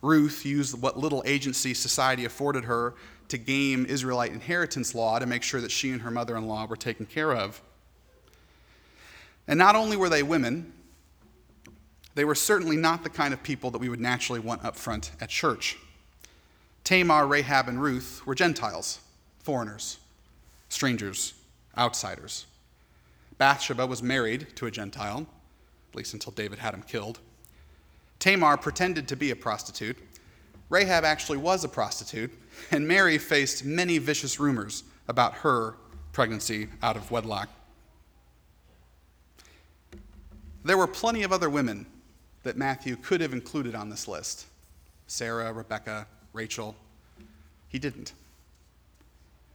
Ruth 0.00 0.44
used 0.44 0.80
what 0.80 0.98
little 0.98 1.22
agency 1.26 1.74
society 1.74 2.24
afforded 2.24 2.64
her 2.64 2.94
to 3.28 3.38
game 3.38 3.86
Israelite 3.86 4.32
inheritance 4.32 4.94
law 4.94 5.18
to 5.18 5.26
make 5.26 5.42
sure 5.42 5.60
that 5.60 5.70
she 5.70 5.90
and 5.90 6.02
her 6.02 6.10
mother 6.10 6.36
in 6.36 6.46
law 6.46 6.66
were 6.66 6.76
taken 6.76 7.06
care 7.06 7.32
of. 7.32 7.60
And 9.46 9.58
not 9.58 9.76
only 9.76 9.96
were 9.96 10.08
they 10.08 10.22
women, 10.22 10.72
they 12.14 12.24
were 12.24 12.34
certainly 12.34 12.76
not 12.76 13.04
the 13.04 13.10
kind 13.10 13.32
of 13.32 13.42
people 13.42 13.70
that 13.70 13.78
we 13.78 13.88
would 13.88 14.00
naturally 14.00 14.40
want 14.40 14.64
up 14.64 14.76
front 14.76 15.12
at 15.20 15.28
church. 15.28 15.76
Tamar, 16.84 17.26
Rahab, 17.26 17.68
and 17.68 17.80
Ruth 17.80 18.22
were 18.26 18.34
Gentiles, 18.34 19.00
foreigners, 19.40 19.98
strangers, 20.68 21.34
outsiders. 21.76 22.46
Bathsheba 23.38 23.86
was 23.86 24.02
married 24.02 24.48
to 24.56 24.66
a 24.66 24.70
Gentile, 24.70 25.26
at 25.90 25.96
least 25.96 26.12
until 26.12 26.32
David 26.32 26.58
had 26.58 26.74
him 26.74 26.82
killed. 26.82 27.20
Tamar 28.18 28.56
pretended 28.56 29.06
to 29.08 29.16
be 29.16 29.30
a 29.30 29.36
prostitute. 29.36 29.96
Rahab 30.70 31.04
actually 31.04 31.38
was 31.38 31.62
a 31.62 31.68
prostitute, 31.68 32.32
and 32.70 32.86
Mary 32.86 33.18
faced 33.18 33.64
many 33.64 33.98
vicious 33.98 34.38
rumors 34.38 34.84
about 35.08 35.34
her 35.34 35.76
pregnancy 36.12 36.68
out 36.82 36.96
of 36.96 37.10
wedlock. 37.10 37.48
There 40.64 40.76
were 40.76 40.86
plenty 40.86 41.22
of 41.22 41.32
other 41.32 41.48
women 41.48 41.86
that 42.42 42.56
Matthew 42.56 42.96
could 42.96 43.20
have 43.20 43.32
included 43.32 43.74
on 43.74 43.88
this 43.88 44.08
list 44.08 44.46
Sarah, 45.06 45.52
Rebecca, 45.52 46.06
Rachel. 46.32 46.76
He 47.68 47.78
didn't. 47.78 48.12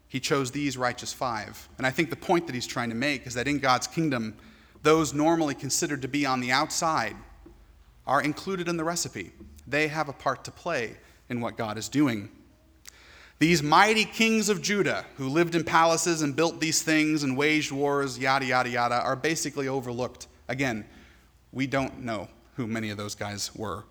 He 0.08 0.20
chose 0.20 0.52
these 0.52 0.78
righteous 0.78 1.12
five. 1.12 1.68
And 1.78 1.88
I 1.88 1.92
think 1.92 2.10
the 2.10 2.16
point 2.16 2.46
that 2.48 2.54
he's 2.54 2.68
trying 2.68 2.90
to 2.90 2.96
make 2.96 3.26
is 3.26 3.34
that 3.34 3.48
in 3.48 3.60
God's 3.60 3.88
kingdom, 3.88 4.36
those 4.84 5.14
normally 5.14 5.56
considered 5.56 6.02
to 6.04 6.08
be 6.08 6.26
on 6.26 6.40
the 6.40 6.52
outside 6.52 7.16
are 8.06 8.22
included 8.22 8.68
in 8.68 8.78
the 8.78 8.84
recipe. 8.84 9.32
They 9.68 9.88
have 9.88 10.10
a 10.10 10.14
part 10.14 10.44
to 10.44 10.52
play 10.52 10.98
in 11.30 11.42
what 11.42 11.58
God 11.58 11.78
is 11.78 11.90
doing. 11.90 12.30
These 13.44 13.62
mighty 13.62 14.06
kings 14.06 14.48
of 14.48 14.62
Judah 14.62 15.04
who 15.18 15.28
lived 15.28 15.54
in 15.54 15.66
palaces 15.66 16.22
and 16.22 16.34
built 16.34 16.62
these 16.62 16.82
things 16.82 17.24
and 17.24 17.36
waged 17.36 17.74
wars, 17.74 18.18
yada, 18.18 18.46
yada, 18.46 18.70
yada, 18.70 18.96
are 18.96 19.18
basically 19.18 19.68
overlooked. 19.68 20.28
Again, 20.48 20.86
we 21.52 21.68
don't 21.68 22.00
know 22.00 22.30
who 22.56 22.68
many 22.68 22.90
of 22.90 22.96
those 22.96 23.16
guys 23.16 23.54
were. 23.54 23.84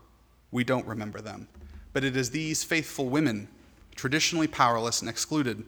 We 0.53 0.65
don't 0.65 0.87
remember 0.87 1.21
them. 1.21 1.49
But 1.93 2.03
it 2.03 2.17
is 2.17 2.31
these 2.31 2.65
faithful 2.65 3.11
women, 3.11 3.47
traditionally 3.95 4.47
powerless 4.47 5.03
and 5.03 5.11
excluded, 5.11 5.67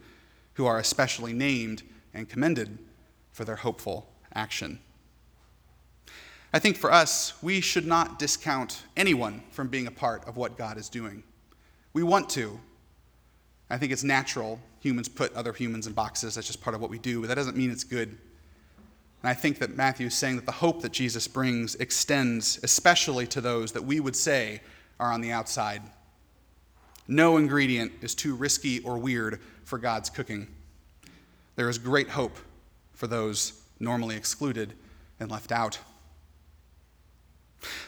who 0.55 0.65
are 0.65 0.79
especially 0.79 1.35
named 1.35 1.83
and 2.15 2.27
commended 2.27 2.79
for 3.33 3.45
their 3.45 3.57
hopeful 3.57 4.09
action. 4.35 4.79
I 6.55 6.59
think 6.59 6.79
for 6.79 6.91
us, 6.91 7.35
we 7.43 7.61
should 7.61 7.87
not 7.87 8.19
discount 8.19 8.85
anyone 8.97 9.43
from 9.51 9.69
being 9.69 9.87
a 9.87 9.91
part 9.91 10.27
of 10.27 10.39
what 10.39 10.57
God 10.57 10.79
is 10.79 10.89
doing. 10.89 11.23
We 11.93 12.03
want 12.03 12.31
to. 12.31 12.59
I 13.75 13.79
think 13.79 13.91
it's 13.91 14.05
natural. 14.05 14.61
Humans 14.81 15.09
put 15.09 15.35
other 15.35 15.53
humans 15.53 15.89
in 15.89 15.95
boxes. 15.95 16.37
That's 16.37 16.47
just 16.47 16.61
part 16.61 16.77
of 16.77 16.81
what 16.81 16.91
we 16.91 16.99
do, 17.01 17.21
but 17.21 17.29
that 17.29 17.35
doesn't 17.35 17.57
mean 17.57 17.73
it's 17.73 17.83
good. 17.83 18.09
And 18.09 19.31
I 19.31 19.35
think 19.35 19.59
that 19.59 19.75
Matthew 19.75 20.07
is 20.07 20.15
saying 20.15 20.37
that 20.37 20.47
the 20.47 20.53
hope 20.53 20.81
that 20.83 20.93
Jesus 20.93 21.27
brings 21.27 21.75
extends 21.77 22.61
especially 22.63 23.27
to 23.27 23.41
those 23.41 23.73
that 23.73 23.83
we 23.83 23.99
would 23.99 24.15
say 24.15 24.61
are 25.01 25.11
on 25.11 25.23
the 25.23 25.33
outside. 25.33 25.83
No 27.09 27.37
ingredient 27.37 27.91
is 28.01 28.15
too 28.15 28.37
risky 28.37 28.79
or 28.81 28.97
weird 28.97 29.41
for 29.65 29.79
God's 29.79 30.09
cooking. 30.09 30.47
There 31.57 31.69
is 31.69 31.77
great 31.77 32.11
hope 32.11 32.37
for 32.93 33.09
those 33.09 33.61
normally 33.81 34.15
excluded 34.15 34.73
and 35.19 35.33
left 35.33 35.51
out. 35.51 35.81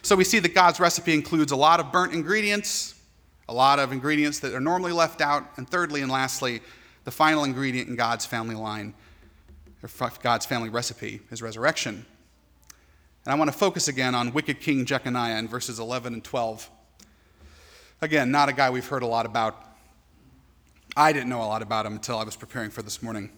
So 0.02 0.16
we 0.16 0.24
see 0.24 0.40
that 0.40 0.52
God's 0.52 0.80
recipe 0.80 1.14
includes 1.14 1.52
a 1.52 1.56
lot 1.56 1.78
of 1.78 1.92
burnt 1.92 2.12
ingredients, 2.12 2.95
a 3.48 3.54
lot 3.54 3.78
of 3.78 3.92
ingredients 3.92 4.40
that 4.40 4.54
are 4.54 4.60
normally 4.60 4.92
left 4.92 5.20
out, 5.20 5.44
and 5.56 5.68
thirdly 5.68 6.02
and 6.02 6.10
lastly, 6.10 6.60
the 7.04 7.10
final 7.10 7.44
ingredient 7.44 7.88
in 7.88 7.96
God's 7.96 8.26
family 8.26 8.56
line, 8.56 8.94
or 9.82 10.10
God's 10.22 10.46
family 10.46 10.68
recipe, 10.68 11.20
is 11.30 11.40
resurrection. 11.42 12.04
And 13.24 13.32
I 13.32 13.36
want 13.36 13.50
to 13.50 13.56
focus 13.56 13.88
again 13.88 14.14
on 14.14 14.32
wicked 14.32 14.60
King 14.60 14.84
Jeconiah 14.84 15.38
in 15.38 15.48
verses 15.48 15.78
11 15.78 16.14
and 16.14 16.24
12. 16.24 16.70
Again, 18.00 18.30
not 18.30 18.48
a 18.48 18.52
guy 18.52 18.70
we've 18.70 18.86
heard 18.86 19.02
a 19.02 19.06
lot 19.06 19.26
about. 19.26 19.62
I 20.96 21.12
didn't 21.12 21.28
know 21.28 21.42
a 21.42 21.46
lot 21.46 21.62
about 21.62 21.86
him 21.86 21.94
until 21.94 22.18
I 22.18 22.24
was 22.24 22.36
preparing 22.36 22.70
for 22.70 22.82
this 22.82 23.02
morning. 23.02 23.30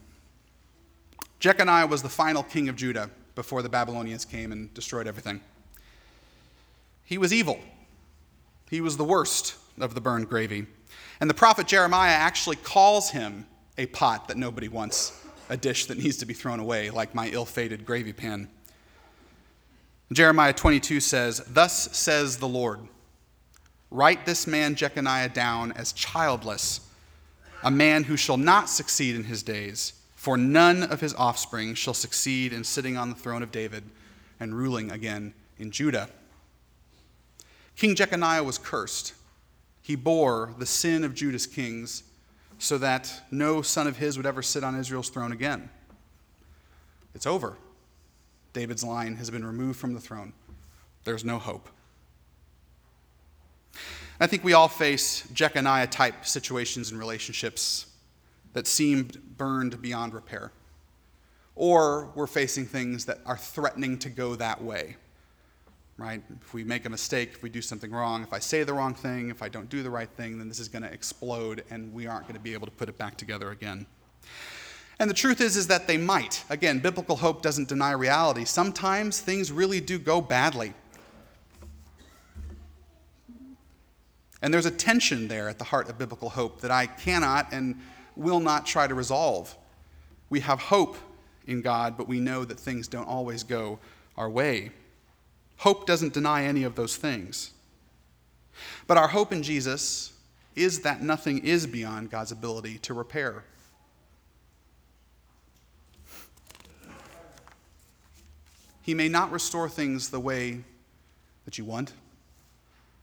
Jeconiah 1.40 1.86
was 1.86 2.02
the 2.02 2.08
final 2.08 2.42
king 2.42 2.68
of 2.68 2.76
Judah 2.76 3.10
before 3.34 3.62
the 3.62 3.68
Babylonians 3.68 4.24
came 4.24 4.52
and 4.52 4.72
destroyed 4.74 5.06
everything. 5.06 5.40
He 7.04 7.18
was 7.18 7.32
evil. 7.32 7.58
He 8.70 8.80
was 8.80 8.96
the 8.96 9.04
worst 9.04 9.54
of 9.82 9.94
the 9.94 10.00
burned 10.00 10.28
gravy. 10.28 10.66
And 11.20 11.28
the 11.28 11.34
prophet 11.34 11.66
Jeremiah 11.66 12.12
actually 12.12 12.56
calls 12.56 13.10
him 13.10 13.46
a 13.76 13.86
pot 13.86 14.28
that 14.28 14.36
nobody 14.36 14.68
wants, 14.68 15.24
a 15.48 15.56
dish 15.56 15.86
that 15.86 15.98
needs 15.98 16.16
to 16.18 16.26
be 16.26 16.34
thrown 16.34 16.60
away, 16.60 16.90
like 16.90 17.14
my 17.14 17.28
ill 17.28 17.44
fated 17.44 17.84
gravy 17.86 18.12
pan. 18.12 18.48
Jeremiah 20.12 20.52
22 20.52 21.00
says, 21.00 21.42
Thus 21.48 21.96
says 21.96 22.38
the 22.38 22.48
Lord, 22.48 22.80
write 23.90 24.24
this 24.26 24.46
man 24.46 24.74
Jeconiah 24.74 25.28
down 25.28 25.72
as 25.72 25.92
childless, 25.92 26.80
a 27.62 27.70
man 27.70 28.04
who 28.04 28.16
shall 28.16 28.36
not 28.36 28.68
succeed 28.68 29.14
in 29.14 29.24
his 29.24 29.42
days, 29.42 29.92
for 30.14 30.36
none 30.36 30.82
of 30.82 31.00
his 31.00 31.14
offspring 31.14 31.74
shall 31.74 31.94
succeed 31.94 32.52
in 32.52 32.64
sitting 32.64 32.96
on 32.96 33.10
the 33.10 33.16
throne 33.16 33.42
of 33.42 33.52
David 33.52 33.84
and 34.40 34.56
ruling 34.56 34.90
again 34.90 35.34
in 35.58 35.70
Judah. 35.70 36.08
King 37.76 37.94
Jeconiah 37.94 38.42
was 38.42 38.58
cursed. 38.58 39.14
He 39.88 39.96
bore 39.96 40.52
the 40.58 40.66
sin 40.66 41.02
of 41.02 41.14
Judah's 41.14 41.46
kings 41.46 42.02
so 42.58 42.76
that 42.76 43.22
no 43.30 43.62
son 43.62 43.86
of 43.86 43.96
his 43.96 44.18
would 44.18 44.26
ever 44.26 44.42
sit 44.42 44.62
on 44.62 44.78
Israel's 44.78 45.08
throne 45.08 45.32
again. 45.32 45.70
It's 47.14 47.24
over. 47.24 47.56
David's 48.52 48.84
line 48.84 49.16
has 49.16 49.30
been 49.30 49.46
removed 49.46 49.78
from 49.80 49.94
the 49.94 50.00
throne. 50.00 50.34
There's 51.04 51.24
no 51.24 51.38
hope. 51.38 51.70
I 54.20 54.26
think 54.26 54.44
we 54.44 54.52
all 54.52 54.68
face 54.68 55.26
Jeconiah 55.32 55.86
type 55.86 56.26
situations 56.26 56.90
and 56.90 57.00
relationships 57.00 57.86
that 58.52 58.66
seemed 58.66 59.38
burned 59.38 59.80
beyond 59.80 60.12
repair. 60.12 60.52
Or 61.54 62.10
we're 62.14 62.26
facing 62.26 62.66
things 62.66 63.06
that 63.06 63.20
are 63.24 63.38
threatening 63.38 63.98
to 64.00 64.10
go 64.10 64.34
that 64.34 64.62
way 64.62 64.96
right? 65.98 66.22
If 66.40 66.54
we 66.54 66.62
make 66.62 66.86
a 66.86 66.88
mistake, 66.88 67.32
if 67.34 67.42
we 67.42 67.50
do 67.50 67.60
something 67.60 67.90
wrong, 67.90 68.22
if 68.22 68.32
I 68.32 68.38
say 68.38 68.62
the 68.62 68.72
wrong 68.72 68.94
thing, 68.94 69.30
if 69.30 69.42
I 69.42 69.48
don't 69.48 69.68
do 69.68 69.82
the 69.82 69.90
right 69.90 70.08
thing, 70.08 70.38
then 70.38 70.48
this 70.48 70.60
is 70.60 70.68
going 70.68 70.84
to 70.84 70.92
explode 70.92 71.64
and 71.70 71.92
we 71.92 72.06
aren't 72.06 72.22
going 72.22 72.36
to 72.36 72.40
be 72.40 72.54
able 72.54 72.66
to 72.66 72.72
put 72.72 72.88
it 72.88 72.96
back 72.96 73.16
together 73.16 73.50
again. 73.50 73.84
And 75.00 75.10
the 75.10 75.14
truth 75.14 75.40
is 75.40 75.56
is 75.56 75.66
that 75.66 75.88
they 75.88 75.96
might. 75.96 76.44
Again, 76.48 76.78
biblical 76.78 77.16
hope 77.16 77.42
doesn't 77.42 77.68
deny 77.68 77.92
reality. 77.92 78.44
Sometimes 78.44 79.20
things 79.20 79.50
really 79.50 79.80
do 79.80 79.98
go 79.98 80.20
badly. 80.20 80.72
And 84.40 84.54
there's 84.54 84.66
a 84.66 84.70
tension 84.70 85.26
there 85.26 85.48
at 85.48 85.58
the 85.58 85.64
heart 85.64 85.88
of 85.88 85.98
biblical 85.98 86.30
hope 86.30 86.60
that 86.60 86.70
I 86.70 86.86
cannot 86.86 87.48
and 87.52 87.80
will 88.14 88.40
not 88.40 88.66
try 88.66 88.86
to 88.86 88.94
resolve. 88.94 89.56
We 90.30 90.40
have 90.40 90.60
hope 90.60 90.96
in 91.48 91.60
God, 91.60 91.96
but 91.96 92.06
we 92.06 92.20
know 92.20 92.44
that 92.44 92.58
things 92.58 92.86
don't 92.86 93.08
always 93.08 93.42
go 93.42 93.80
our 94.16 94.30
way. 94.30 94.70
Hope 95.58 95.86
doesn't 95.86 96.14
deny 96.14 96.44
any 96.44 96.62
of 96.62 96.76
those 96.76 96.96
things. 96.96 97.50
But 98.86 98.96
our 98.96 99.08
hope 99.08 99.32
in 99.32 99.42
Jesus 99.42 100.12
is 100.54 100.80
that 100.80 101.02
nothing 101.02 101.38
is 101.44 101.66
beyond 101.66 102.10
God's 102.10 102.32
ability 102.32 102.78
to 102.78 102.94
repair. 102.94 103.44
He 108.82 108.94
may 108.94 109.08
not 109.08 109.30
restore 109.30 109.68
things 109.68 110.08
the 110.08 110.20
way 110.20 110.60
that 111.44 111.58
you 111.58 111.64
want, 111.64 111.92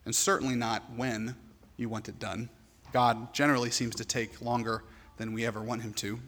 and 0.05 0.15
certainly 0.15 0.55
not 0.55 0.83
when 0.95 1.35
you 1.77 1.89
want 1.89 2.09
it 2.09 2.19
done. 2.19 2.49
God 2.91 3.33
generally 3.33 3.69
seems 3.69 3.95
to 3.95 4.05
take 4.05 4.41
longer 4.41 4.83
than 5.17 5.33
we 5.33 5.45
ever 5.45 5.61
want 5.61 5.81
him 5.81 5.93
to. 5.93 6.19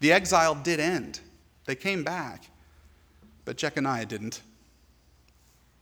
The 0.00 0.12
exile 0.12 0.54
did 0.54 0.78
end, 0.78 1.20
they 1.64 1.74
came 1.74 2.04
back, 2.04 2.44
but 3.44 3.56
Jeconiah 3.56 4.06
didn't 4.06 4.42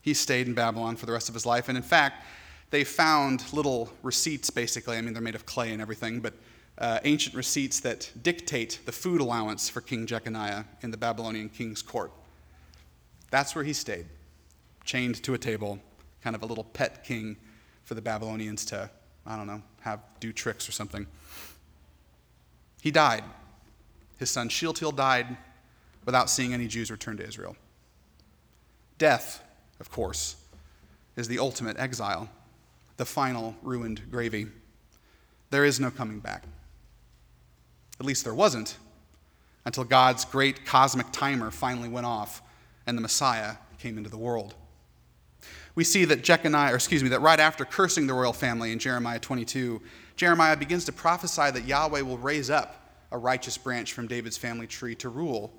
he 0.06 0.14
stayed 0.14 0.46
in 0.46 0.54
Babylon 0.54 0.94
for 0.94 1.04
the 1.04 1.10
rest 1.10 1.28
of 1.28 1.34
his 1.34 1.44
life. 1.44 1.68
And 1.68 1.76
in 1.76 1.82
fact, 1.82 2.24
they 2.70 2.84
found 2.84 3.52
little 3.52 3.90
receipts, 4.04 4.50
basically. 4.50 4.96
I 4.96 5.00
mean, 5.00 5.12
they're 5.12 5.20
made 5.20 5.34
of 5.34 5.46
clay 5.46 5.72
and 5.72 5.82
everything, 5.82 6.20
but 6.20 6.32
uh, 6.78 7.00
ancient 7.02 7.34
receipts 7.34 7.80
that 7.80 8.12
dictate 8.22 8.78
the 8.86 8.92
food 8.92 9.20
allowance 9.20 9.68
for 9.68 9.80
King 9.80 10.06
Jeconiah 10.06 10.64
in 10.82 10.92
the 10.92 10.96
Babylonian 10.96 11.48
king's 11.48 11.82
court. 11.82 12.12
That's 13.32 13.56
where 13.56 13.64
he 13.64 13.72
stayed, 13.72 14.06
chained 14.84 15.20
to 15.24 15.34
a 15.34 15.38
table, 15.38 15.80
kind 16.22 16.36
of 16.36 16.42
a 16.44 16.46
little 16.46 16.62
pet 16.62 17.02
king 17.02 17.36
for 17.82 17.94
the 17.94 18.02
Babylonians 18.02 18.64
to, 18.66 18.88
I 19.26 19.36
don't 19.36 19.48
know, 19.48 19.62
have 19.80 19.98
do 20.20 20.32
tricks 20.32 20.68
or 20.68 20.72
something. 20.72 21.08
He 22.80 22.92
died. 22.92 23.24
His 24.18 24.30
son 24.30 24.50
Shealtiel 24.50 24.92
died 24.92 25.36
without 26.04 26.30
seeing 26.30 26.54
any 26.54 26.68
Jews 26.68 26.92
return 26.92 27.16
to 27.16 27.26
Israel. 27.26 27.56
Death 28.98 29.42
of 29.80 29.90
course, 29.90 30.36
is 31.16 31.28
the 31.28 31.38
ultimate 31.38 31.78
exile, 31.78 32.28
the 32.96 33.04
final 33.04 33.54
ruined 33.62 34.10
gravy. 34.10 34.46
There 35.50 35.64
is 35.64 35.80
no 35.80 35.90
coming 35.90 36.20
back. 36.20 36.44
At 37.98 38.06
least 38.06 38.24
there 38.24 38.34
wasn't 38.34 38.76
until 39.64 39.84
God's 39.84 40.24
great 40.24 40.66
cosmic 40.66 41.10
timer 41.12 41.50
finally 41.50 41.88
went 41.88 42.06
off 42.06 42.42
and 42.86 42.96
the 42.96 43.02
Messiah 43.02 43.56
came 43.78 43.98
into 43.98 44.10
the 44.10 44.18
world. 44.18 44.54
We 45.74 45.84
see 45.84 46.04
that 46.06 46.22
Jeconiah, 46.22 46.72
or 46.72 46.76
excuse 46.76 47.02
me, 47.02 47.10
that 47.10 47.20
right 47.20 47.38
after 47.38 47.64
cursing 47.64 48.06
the 48.06 48.14
royal 48.14 48.32
family 48.32 48.72
in 48.72 48.78
Jeremiah 48.78 49.18
22, 49.18 49.82
Jeremiah 50.16 50.56
begins 50.56 50.86
to 50.86 50.92
prophesy 50.92 51.50
that 51.50 51.64
Yahweh 51.64 52.00
will 52.00 52.16
raise 52.18 52.48
up 52.48 52.82
a 53.12 53.18
righteous 53.18 53.58
branch 53.58 53.92
from 53.92 54.06
David's 54.06 54.38
family 54.38 54.66
tree 54.66 54.94
to 54.96 55.08
rule 55.08 55.52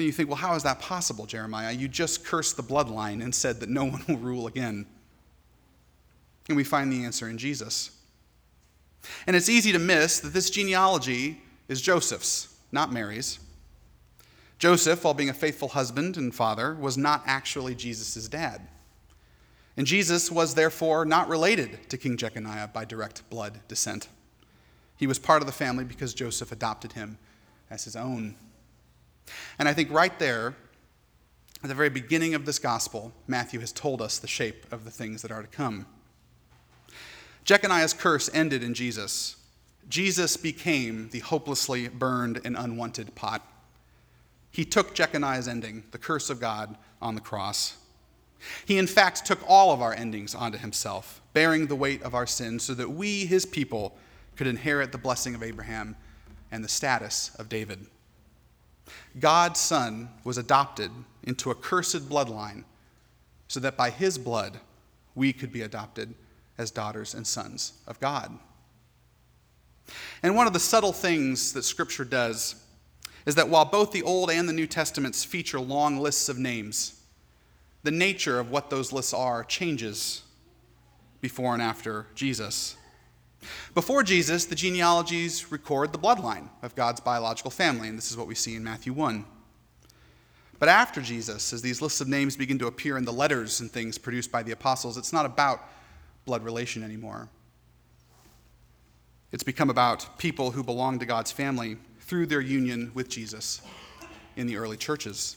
then 0.00 0.06
you 0.06 0.12
think, 0.12 0.30
well, 0.30 0.38
how 0.38 0.54
is 0.54 0.62
that 0.62 0.80
possible, 0.80 1.26
Jeremiah? 1.26 1.72
You 1.72 1.86
just 1.86 2.24
cursed 2.24 2.56
the 2.56 2.62
bloodline 2.62 3.22
and 3.22 3.34
said 3.34 3.60
that 3.60 3.68
no 3.68 3.84
one 3.90 4.02
will 4.08 4.16
rule 4.16 4.46
again. 4.46 4.86
And 6.48 6.56
we 6.56 6.64
find 6.64 6.90
the 6.90 7.04
answer 7.04 7.28
in 7.28 7.36
Jesus. 7.36 7.90
And 9.26 9.36
it's 9.36 9.48
easy 9.48 9.72
to 9.72 9.78
miss 9.78 10.18
that 10.20 10.32
this 10.32 10.48
genealogy 10.48 11.42
is 11.68 11.82
Joseph's, 11.82 12.56
not 12.72 12.92
Mary's. 12.92 13.38
Joseph, 14.58 15.04
while 15.04 15.14
being 15.14 15.28
a 15.28 15.34
faithful 15.34 15.68
husband 15.68 16.16
and 16.16 16.34
father, 16.34 16.74
was 16.74 16.96
not 16.96 17.22
actually 17.26 17.74
Jesus' 17.74 18.26
dad. 18.26 18.68
And 19.76 19.86
Jesus 19.86 20.30
was 20.30 20.54
therefore 20.54 21.04
not 21.04 21.28
related 21.28 21.90
to 21.90 21.98
King 21.98 22.16
Jeconiah 22.16 22.68
by 22.72 22.84
direct 22.84 23.28
blood 23.30 23.60
descent. 23.68 24.08
He 24.96 25.06
was 25.06 25.18
part 25.18 25.42
of 25.42 25.46
the 25.46 25.52
family 25.52 25.84
because 25.84 26.12
Joseph 26.12 26.52
adopted 26.52 26.92
him 26.92 27.18
as 27.70 27.84
his 27.84 27.96
own. 27.96 28.34
And 29.58 29.68
I 29.68 29.74
think 29.74 29.90
right 29.90 30.18
there, 30.18 30.54
at 31.62 31.68
the 31.68 31.74
very 31.74 31.90
beginning 31.90 32.34
of 32.34 32.46
this 32.46 32.58
gospel, 32.58 33.12
Matthew 33.26 33.60
has 33.60 33.72
told 33.72 34.00
us 34.00 34.18
the 34.18 34.26
shape 34.26 34.72
of 34.72 34.84
the 34.84 34.90
things 34.90 35.22
that 35.22 35.30
are 35.30 35.42
to 35.42 35.48
come. 35.48 35.86
Jeconiah's 37.44 37.92
curse 37.92 38.30
ended 38.32 38.62
in 38.62 38.74
Jesus. 38.74 39.36
Jesus 39.88 40.36
became 40.36 41.08
the 41.10 41.18
hopelessly 41.18 41.88
burned 41.88 42.40
and 42.44 42.56
unwanted 42.56 43.14
pot. 43.14 43.46
He 44.50 44.64
took 44.64 44.94
Jeconiah's 44.94 45.48
ending, 45.48 45.84
the 45.90 45.98
curse 45.98 46.30
of 46.30 46.40
God, 46.40 46.76
on 47.02 47.14
the 47.14 47.20
cross. 47.20 47.76
He, 48.64 48.78
in 48.78 48.86
fact, 48.86 49.26
took 49.26 49.40
all 49.46 49.72
of 49.72 49.82
our 49.82 49.92
endings 49.92 50.34
onto 50.34 50.58
himself, 50.58 51.20
bearing 51.34 51.66
the 51.66 51.76
weight 51.76 52.02
of 52.02 52.14
our 52.14 52.26
sins, 52.26 52.62
so 52.62 52.74
that 52.74 52.90
we, 52.90 53.26
his 53.26 53.44
people, 53.44 53.96
could 54.36 54.46
inherit 54.46 54.92
the 54.92 54.98
blessing 54.98 55.34
of 55.34 55.42
Abraham 55.42 55.96
and 56.50 56.64
the 56.64 56.68
status 56.68 57.32
of 57.38 57.48
David. 57.48 57.86
God's 59.18 59.60
Son 59.60 60.08
was 60.24 60.38
adopted 60.38 60.90
into 61.22 61.50
a 61.50 61.54
cursed 61.54 62.08
bloodline 62.08 62.64
so 63.48 63.60
that 63.60 63.76
by 63.76 63.90
his 63.90 64.18
blood 64.18 64.60
we 65.14 65.32
could 65.32 65.52
be 65.52 65.62
adopted 65.62 66.14
as 66.56 66.70
daughters 66.70 67.14
and 67.14 67.26
sons 67.26 67.72
of 67.86 67.98
God. 68.00 68.38
And 70.22 70.36
one 70.36 70.46
of 70.46 70.52
the 70.52 70.60
subtle 70.60 70.92
things 70.92 71.52
that 71.52 71.62
Scripture 71.62 72.04
does 72.04 72.54
is 73.26 73.34
that 73.34 73.48
while 73.48 73.64
both 73.64 73.92
the 73.92 74.02
Old 74.02 74.30
and 74.30 74.48
the 74.48 74.52
New 74.52 74.66
Testaments 74.66 75.24
feature 75.24 75.60
long 75.60 75.98
lists 75.98 76.28
of 76.28 76.38
names, 76.38 77.00
the 77.82 77.90
nature 77.90 78.38
of 78.38 78.50
what 78.50 78.70
those 78.70 78.92
lists 78.92 79.14
are 79.14 79.42
changes 79.44 80.22
before 81.20 81.54
and 81.54 81.62
after 81.62 82.06
Jesus. 82.14 82.76
Before 83.74 84.02
Jesus, 84.02 84.44
the 84.44 84.54
genealogies 84.54 85.50
record 85.50 85.92
the 85.92 85.98
bloodline 85.98 86.48
of 86.62 86.74
God's 86.74 87.00
biological 87.00 87.50
family, 87.50 87.88
and 87.88 87.96
this 87.96 88.10
is 88.10 88.16
what 88.16 88.26
we 88.26 88.34
see 88.34 88.54
in 88.54 88.64
Matthew 88.64 88.92
1. 88.92 89.24
But 90.58 90.68
after 90.68 91.00
Jesus, 91.00 91.52
as 91.54 91.62
these 91.62 91.80
lists 91.80 92.02
of 92.02 92.08
names 92.08 92.36
begin 92.36 92.58
to 92.58 92.66
appear 92.66 92.98
in 92.98 93.04
the 93.06 93.12
letters 93.12 93.60
and 93.60 93.70
things 93.70 93.96
produced 93.96 94.30
by 94.30 94.42
the 94.42 94.52
apostles, 94.52 94.98
it's 94.98 95.12
not 95.12 95.24
about 95.24 95.62
blood 96.26 96.44
relation 96.44 96.82
anymore. 96.82 97.28
It's 99.32 99.42
become 99.42 99.70
about 99.70 100.18
people 100.18 100.50
who 100.50 100.62
belong 100.62 100.98
to 100.98 101.06
God's 101.06 101.32
family 101.32 101.78
through 102.00 102.26
their 102.26 102.40
union 102.40 102.90
with 102.92 103.08
Jesus 103.08 103.62
in 104.36 104.46
the 104.46 104.56
early 104.56 104.76
churches. 104.76 105.36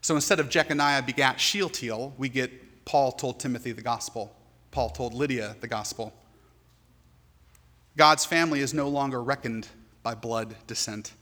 So 0.00 0.14
instead 0.16 0.38
of 0.38 0.50
Jeconiah 0.50 1.02
begat 1.02 1.40
Shealtiel, 1.40 2.12
we 2.18 2.28
get 2.28 2.84
Paul 2.84 3.12
told 3.12 3.40
Timothy 3.40 3.72
the 3.72 3.80
gospel. 3.80 4.36
Paul 4.70 4.90
told 4.90 5.14
Lydia 5.14 5.56
the 5.60 5.68
gospel. 5.68 6.12
God's 7.96 8.24
family 8.24 8.60
is 8.60 8.74
no 8.74 8.88
longer 8.88 9.22
reckoned 9.22 9.68
by 10.02 10.14
blood 10.14 10.56
descent, 10.66 11.12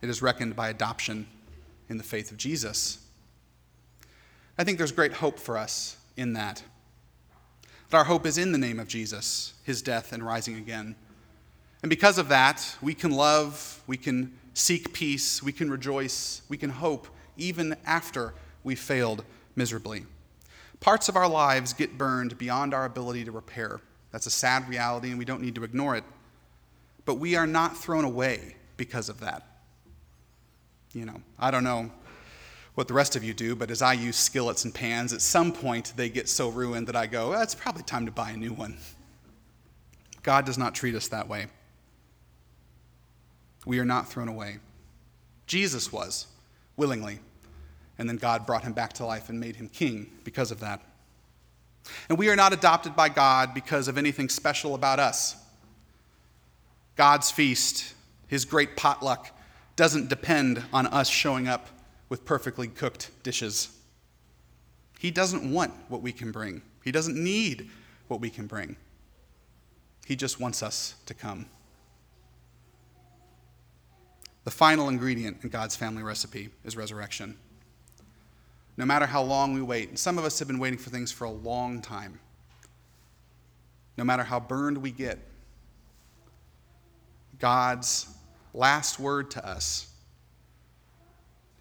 it 0.00 0.08
is 0.08 0.22
reckoned 0.22 0.56
by 0.56 0.68
adoption 0.68 1.26
in 1.88 1.98
the 1.98 2.04
faith 2.04 2.30
of 2.30 2.36
Jesus. 2.36 2.98
I 4.58 4.64
think 4.64 4.78
there's 4.78 4.92
great 4.92 5.14
hope 5.14 5.38
for 5.38 5.56
us 5.56 5.96
in 6.16 6.32
that. 6.34 6.62
That 7.90 7.98
our 7.98 8.04
hope 8.04 8.26
is 8.26 8.38
in 8.38 8.52
the 8.52 8.58
name 8.58 8.80
of 8.80 8.88
Jesus, 8.88 9.54
his 9.64 9.82
death 9.82 10.12
and 10.12 10.24
rising 10.24 10.56
again. 10.56 10.96
And 11.82 11.90
because 11.90 12.18
of 12.18 12.28
that, 12.28 12.76
we 12.80 12.94
can 12.94 13.10
love, 13.10 13.82
we 13.86 13.96
can 13.96 14.36
seek 14.54 14.92
peace, 14.92 15.42
we 15.42 15.52
can 15.52 15.70
rejoice, 15.70 16.42
we 16.48 16.56
can 16.56 16.70
hope, 16.70 17.08
even 17.36 17.76
after 17.84 18.34
we 18.62 18.74
failed 18.74 19.24
miserably. 19.56 20.04
Parts 20.80 21.08
of 21.08 21.16
our 21.16 21.28
lives 21.28 21.72
get 21.72 21.98
burned 21.98 22.38
beyond 22.38 22.72
our 22.74 22.84
ability 22.84 23.24
to 23.24 23.32
repair. 23.32 23.80
That's 24.12 24.26
a 24.26 24.30
sad 24.30 24.68
reality, 24.68 25.10
and 25.10 25.18
we 25.18 25.24
don't 25.24 25.42
need 25.42 25.54
to 25.56 25.64
ignore 25.64 25.96
it. 25.96 26.04
But 27.04 27.14
we 27.14 27.34
are 27.34 27.46
not 27.46 27.76
thrown 27.76 28.04
away 28.04 28.56
because 28.76 29.08
of 29.08 29.20
that. 29.20 29.46
You 30.92 31.06
know, 31.06 31.20
I 31.38 31.50
don't 31.50 31.64
know 31.64 31.90
what 32.74 32.88
the 32.88 32.94
rest 32.94 33.16
of 33.16 33.24
you 33.24 33.34
do, 33.34 33.56
but 33.56 33.70
as 33.70 33.82
I 33.82 33.94
use 33.94 34.16
skillets 34.16 34.64
and 34.64 34.74
pans, 34.74 35.12
at 35.12 35.20
some 35.20 35.52
point 35.52 35.94
they 35.96 36.08
get 36.08 36.28
so 36.28 36.48
ruined 36.48 36.86
that 36.86 36.96
I 36.96 37.06
go, 37.06 37.32
it's 37.32 37.54
probably 37.54 37.82
time 37.82 38.06
to 38.06 38.12
buy 38.12 38.30
a 38.30 38.36
new 38.36 38.52
one. 38.52 38.76
God 40.22 40.44
does 40.46 40.58
not 40.58 40.74
treat 40.74 40.94
us 40.94 41.08
that 41.08 41.28
way. 41.28 41.46
We 43.66 43.78
are 43.78 43.84
not 43.84 44.08
thrown 44.08 44.28
away. 44.28 44.58
Jesus 45.46 45.92
was, 45.92 46.26
willingly, 46.76 47.18
and 47.98 48.08
then 48.08 48.16
God 48.16 48.46
brought 48.46 48.64
him 48.64 48.72
back 48.72 48.92
to 48.94 49.06
life 49.06 49.28
and 49.28 49.38
made 49.38 49.56
him 49.56 49.68
king 49.68 50.10
because 50.24 50.50
of 50.50 50.60
that. 50.60 50.80
And 52.08 52.18
we 52.18 52.28
are 52.28 52.36
not 52.36 52.52
adopted 52.52 52.94
by 52.94 53.08
God 53.08 53.54
because 53.54 53.88
of 53.88 53.98
anything 53.98 54.28
special 54.28 54.74
about 54.74 54.98
us. 54.98 55.36
God's 56.96 57.30
feast, 57.30 57.94
his 58.26 58.44
great 58.44 58.76
potluck, 58.76 59.30
doesn't 59.76 60.08
depend 60.08 60.62
on 60.72 60.86
us 60.86 61.08
showing 61.08 61.48
up 61.48 61.68
with 62.08 62.24
perfectly 62.24 62.68
cooked 62.68 63.10
dishes. 63.22 63.76
He 64.98 65.10
doesn't 65.10 65.50
want 65.50 65.72
what 65.88 66.02
we 66.02 66.12
can 66.12 66.30
bring, 66.30 66.62
he 66.84 66.92
doesn't 66.92 67.16
need 67.16 67.70
what 68.08 68.20
we 68.20 68.30
can 68.30 68.46
bring. 68.46 68.76
He 70.04 70.16
just 70.16 70.40
wants 70.40 70.62
us 70.62 70.96
to 71.06 71.14
come. 71.14 71.46
The 74.44 74.50
final 74.50 74.88
ingredient 74.88 75.38
in 75.42 75.48
God's 75.48 75.76
family 75.76 76.02
recipe 76.02 76.50
is 76.64 76.76
resurrection. 76.76 77.38
No 78.76 78.86
matter 78.86 79.06
how 79.06 79.22
long 79.22 79.52
we 79.52 79.62
wait, 79.62 79.90
and 79.90 79.98
some 79.98 80.18
of 80.18 80.24
us 80.24 80.38
have 80.38 80.48
been 80.48 80.58
waiting 80.58 80.78
for 80.78 80.90
things 80.90 81.12
for 81.12 81.24
a 81.24 81.30
long 81.30 81.82
time, 81.82 82.18
no 83.96 84.04
matter 84.04 84.22
how 84.22 84.40
burned 84.40 84.78
we 84.78 84.90
get, 84.90 85.18
God's 87.38 88.08
last 88.54 88.98
word 88.98 89.30
to 89.32 89.46
us 89.46 89.88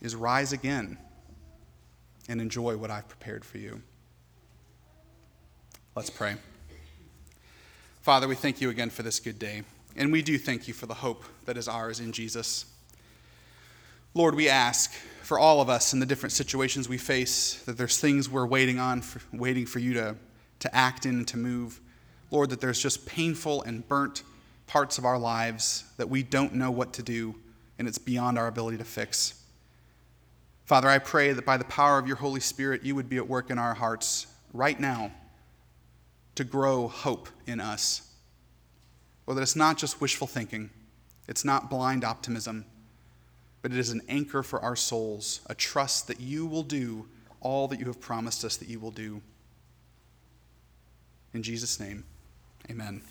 is 0.02 0.16
rise 0.16 0.54
again 0.54 0.98
and 2.30 2.40
enjoy 2.40 2.78
what 2.78 2.90
I've 2.90 3.08
prepared 3.08 3.44
for 3.44 3.58
you. 3.58 3.82
Let's 5.96 6.10
pray. 6.10 6.36
Father, 8.02 8.28
we 8.28 8.36
thank 8.36 8.62
you 8.62 8.70
again 8.70 8.90
for 8.90 9.04
this 9.04 9.20
good 9.20 9.38
day, 9.38 9.64
and 9.96 10.12
we 10.12 10.22
do 10.22 10.38
thank 10.38 10.68
you 10.68 10.74
for 10.74 10.86
the 10.86 10.94
hope 10.94 11.26
that 11.46 11.58
is 11.58 11.68
ours 11.68 12.00
in 12.00 12.14
Jesus. 12.14 12.71
Lord, 14.14 14.36
we 14.36 14.50
ask 14.50 14.92
for 15.24 15.40
all 15.40 15.62
of 15.62 15.70
us 15.70 15.94
in 15.94 16.00
the 16.00 16.06
different 16.06 16.34
situations 16.34 16.90
we 16.90 16.98
face 16.98 17.62
that 17.66 17.78
there's 17.78 17.98
things 17.98 18.28
we're 18.28 18.46
waiting 18.46 18.78
on, 18.78 19.02
for, 19.02 19.22
waiting 19.32 19.66
for 19.66 19.80
you 19.80 19.94
to, 19.94 20.18
to 20.60 20.76
act 20.76 21.06
in 21.06 21.20
and 21.20 21.28
to 21.30 21.38
move. 21.38 21.80
Lord, 22.30 22.50
that 22.50 22.60
there's 22.60 22.82
just 22.82 23.06
painful 23.06 23.62
and 23.62 23.88
burnt 23.88 24.24
parts 24.68 24.98
of 24.98 25.06
our 25.06 25.18
lives 25.18 25.86
that 25.96 26.10
we 26.10 26.24
don't 26.24 26.54
know 26.54 26.72
what 26.72 26.92
to 26.94 27.04
do, 27.04 27.36
and 27.80 27.88
it's 27.88 27.98
beyond 27.98 28.38
our 28.38 28.48
ability 28.48 28.78
to 28.78 28.84
fix. 28.84 29.42
Father, 30.66 30.90
I 30.90 31.00
pray 31.00 31.32
that 31.32 31.46
by 31.46 31.56
the 31.56 31.64
power 31.66 31.98
of 31.98 32.06
your 32.06 32.18
Holy 32.18 32.42
Spirit, 32.42 32.84
you 32.84 32.96
would 32.96 33.08
be 33.08 33.18
at 33.18 33.28
work 33.28 33.50
in 33.50 33.58
our 33.58 33.74
hearts 33.74 34.28
right 34.52 34.80
now 34.80 35.12
to 36.36 36.44
grow 36.44 36.90
hope 36.90 37.30
in 37.48 37.62
us. 37.62 38.10
Or 39.26 39.36
that 39.36 39.42
it's 39.42 39.56
not 39.56 39.78
just 39.78 40.02
wishful 40.02 40.28
thinking, 40.28 40.70
it's 41.30 41.46
not 41.46 41.70
blind 41.70 42.04
optimism, 42.04 42.66
but 43.62 43.72
it 43.72 43.78
is 43.78 43.92
an 43.92 44.02
anchor 44.10 44.44
for 44.44 44.60
our 44.60 44.76
souls, 44.76 45.42
a 45.48 45.56
trust 45.56 46.08
that 46.08 46.20
you 46.20 46.46
will 46.46 46.64
do 46.64 47.08
all 47.42 47.68
that 47.68 47.80
you 47.80 47.86
have 47.86 48.00
promised 48.00 48.46
us 48.46 48.58
that 48.58 48.68
you 48.68 48.80
will 48.80 48.92
do. 48.92 49.22
In 51.34 51.44
Jesus' 51.44 51.80
name, 51.80 52.04
amen. 52.70 53.02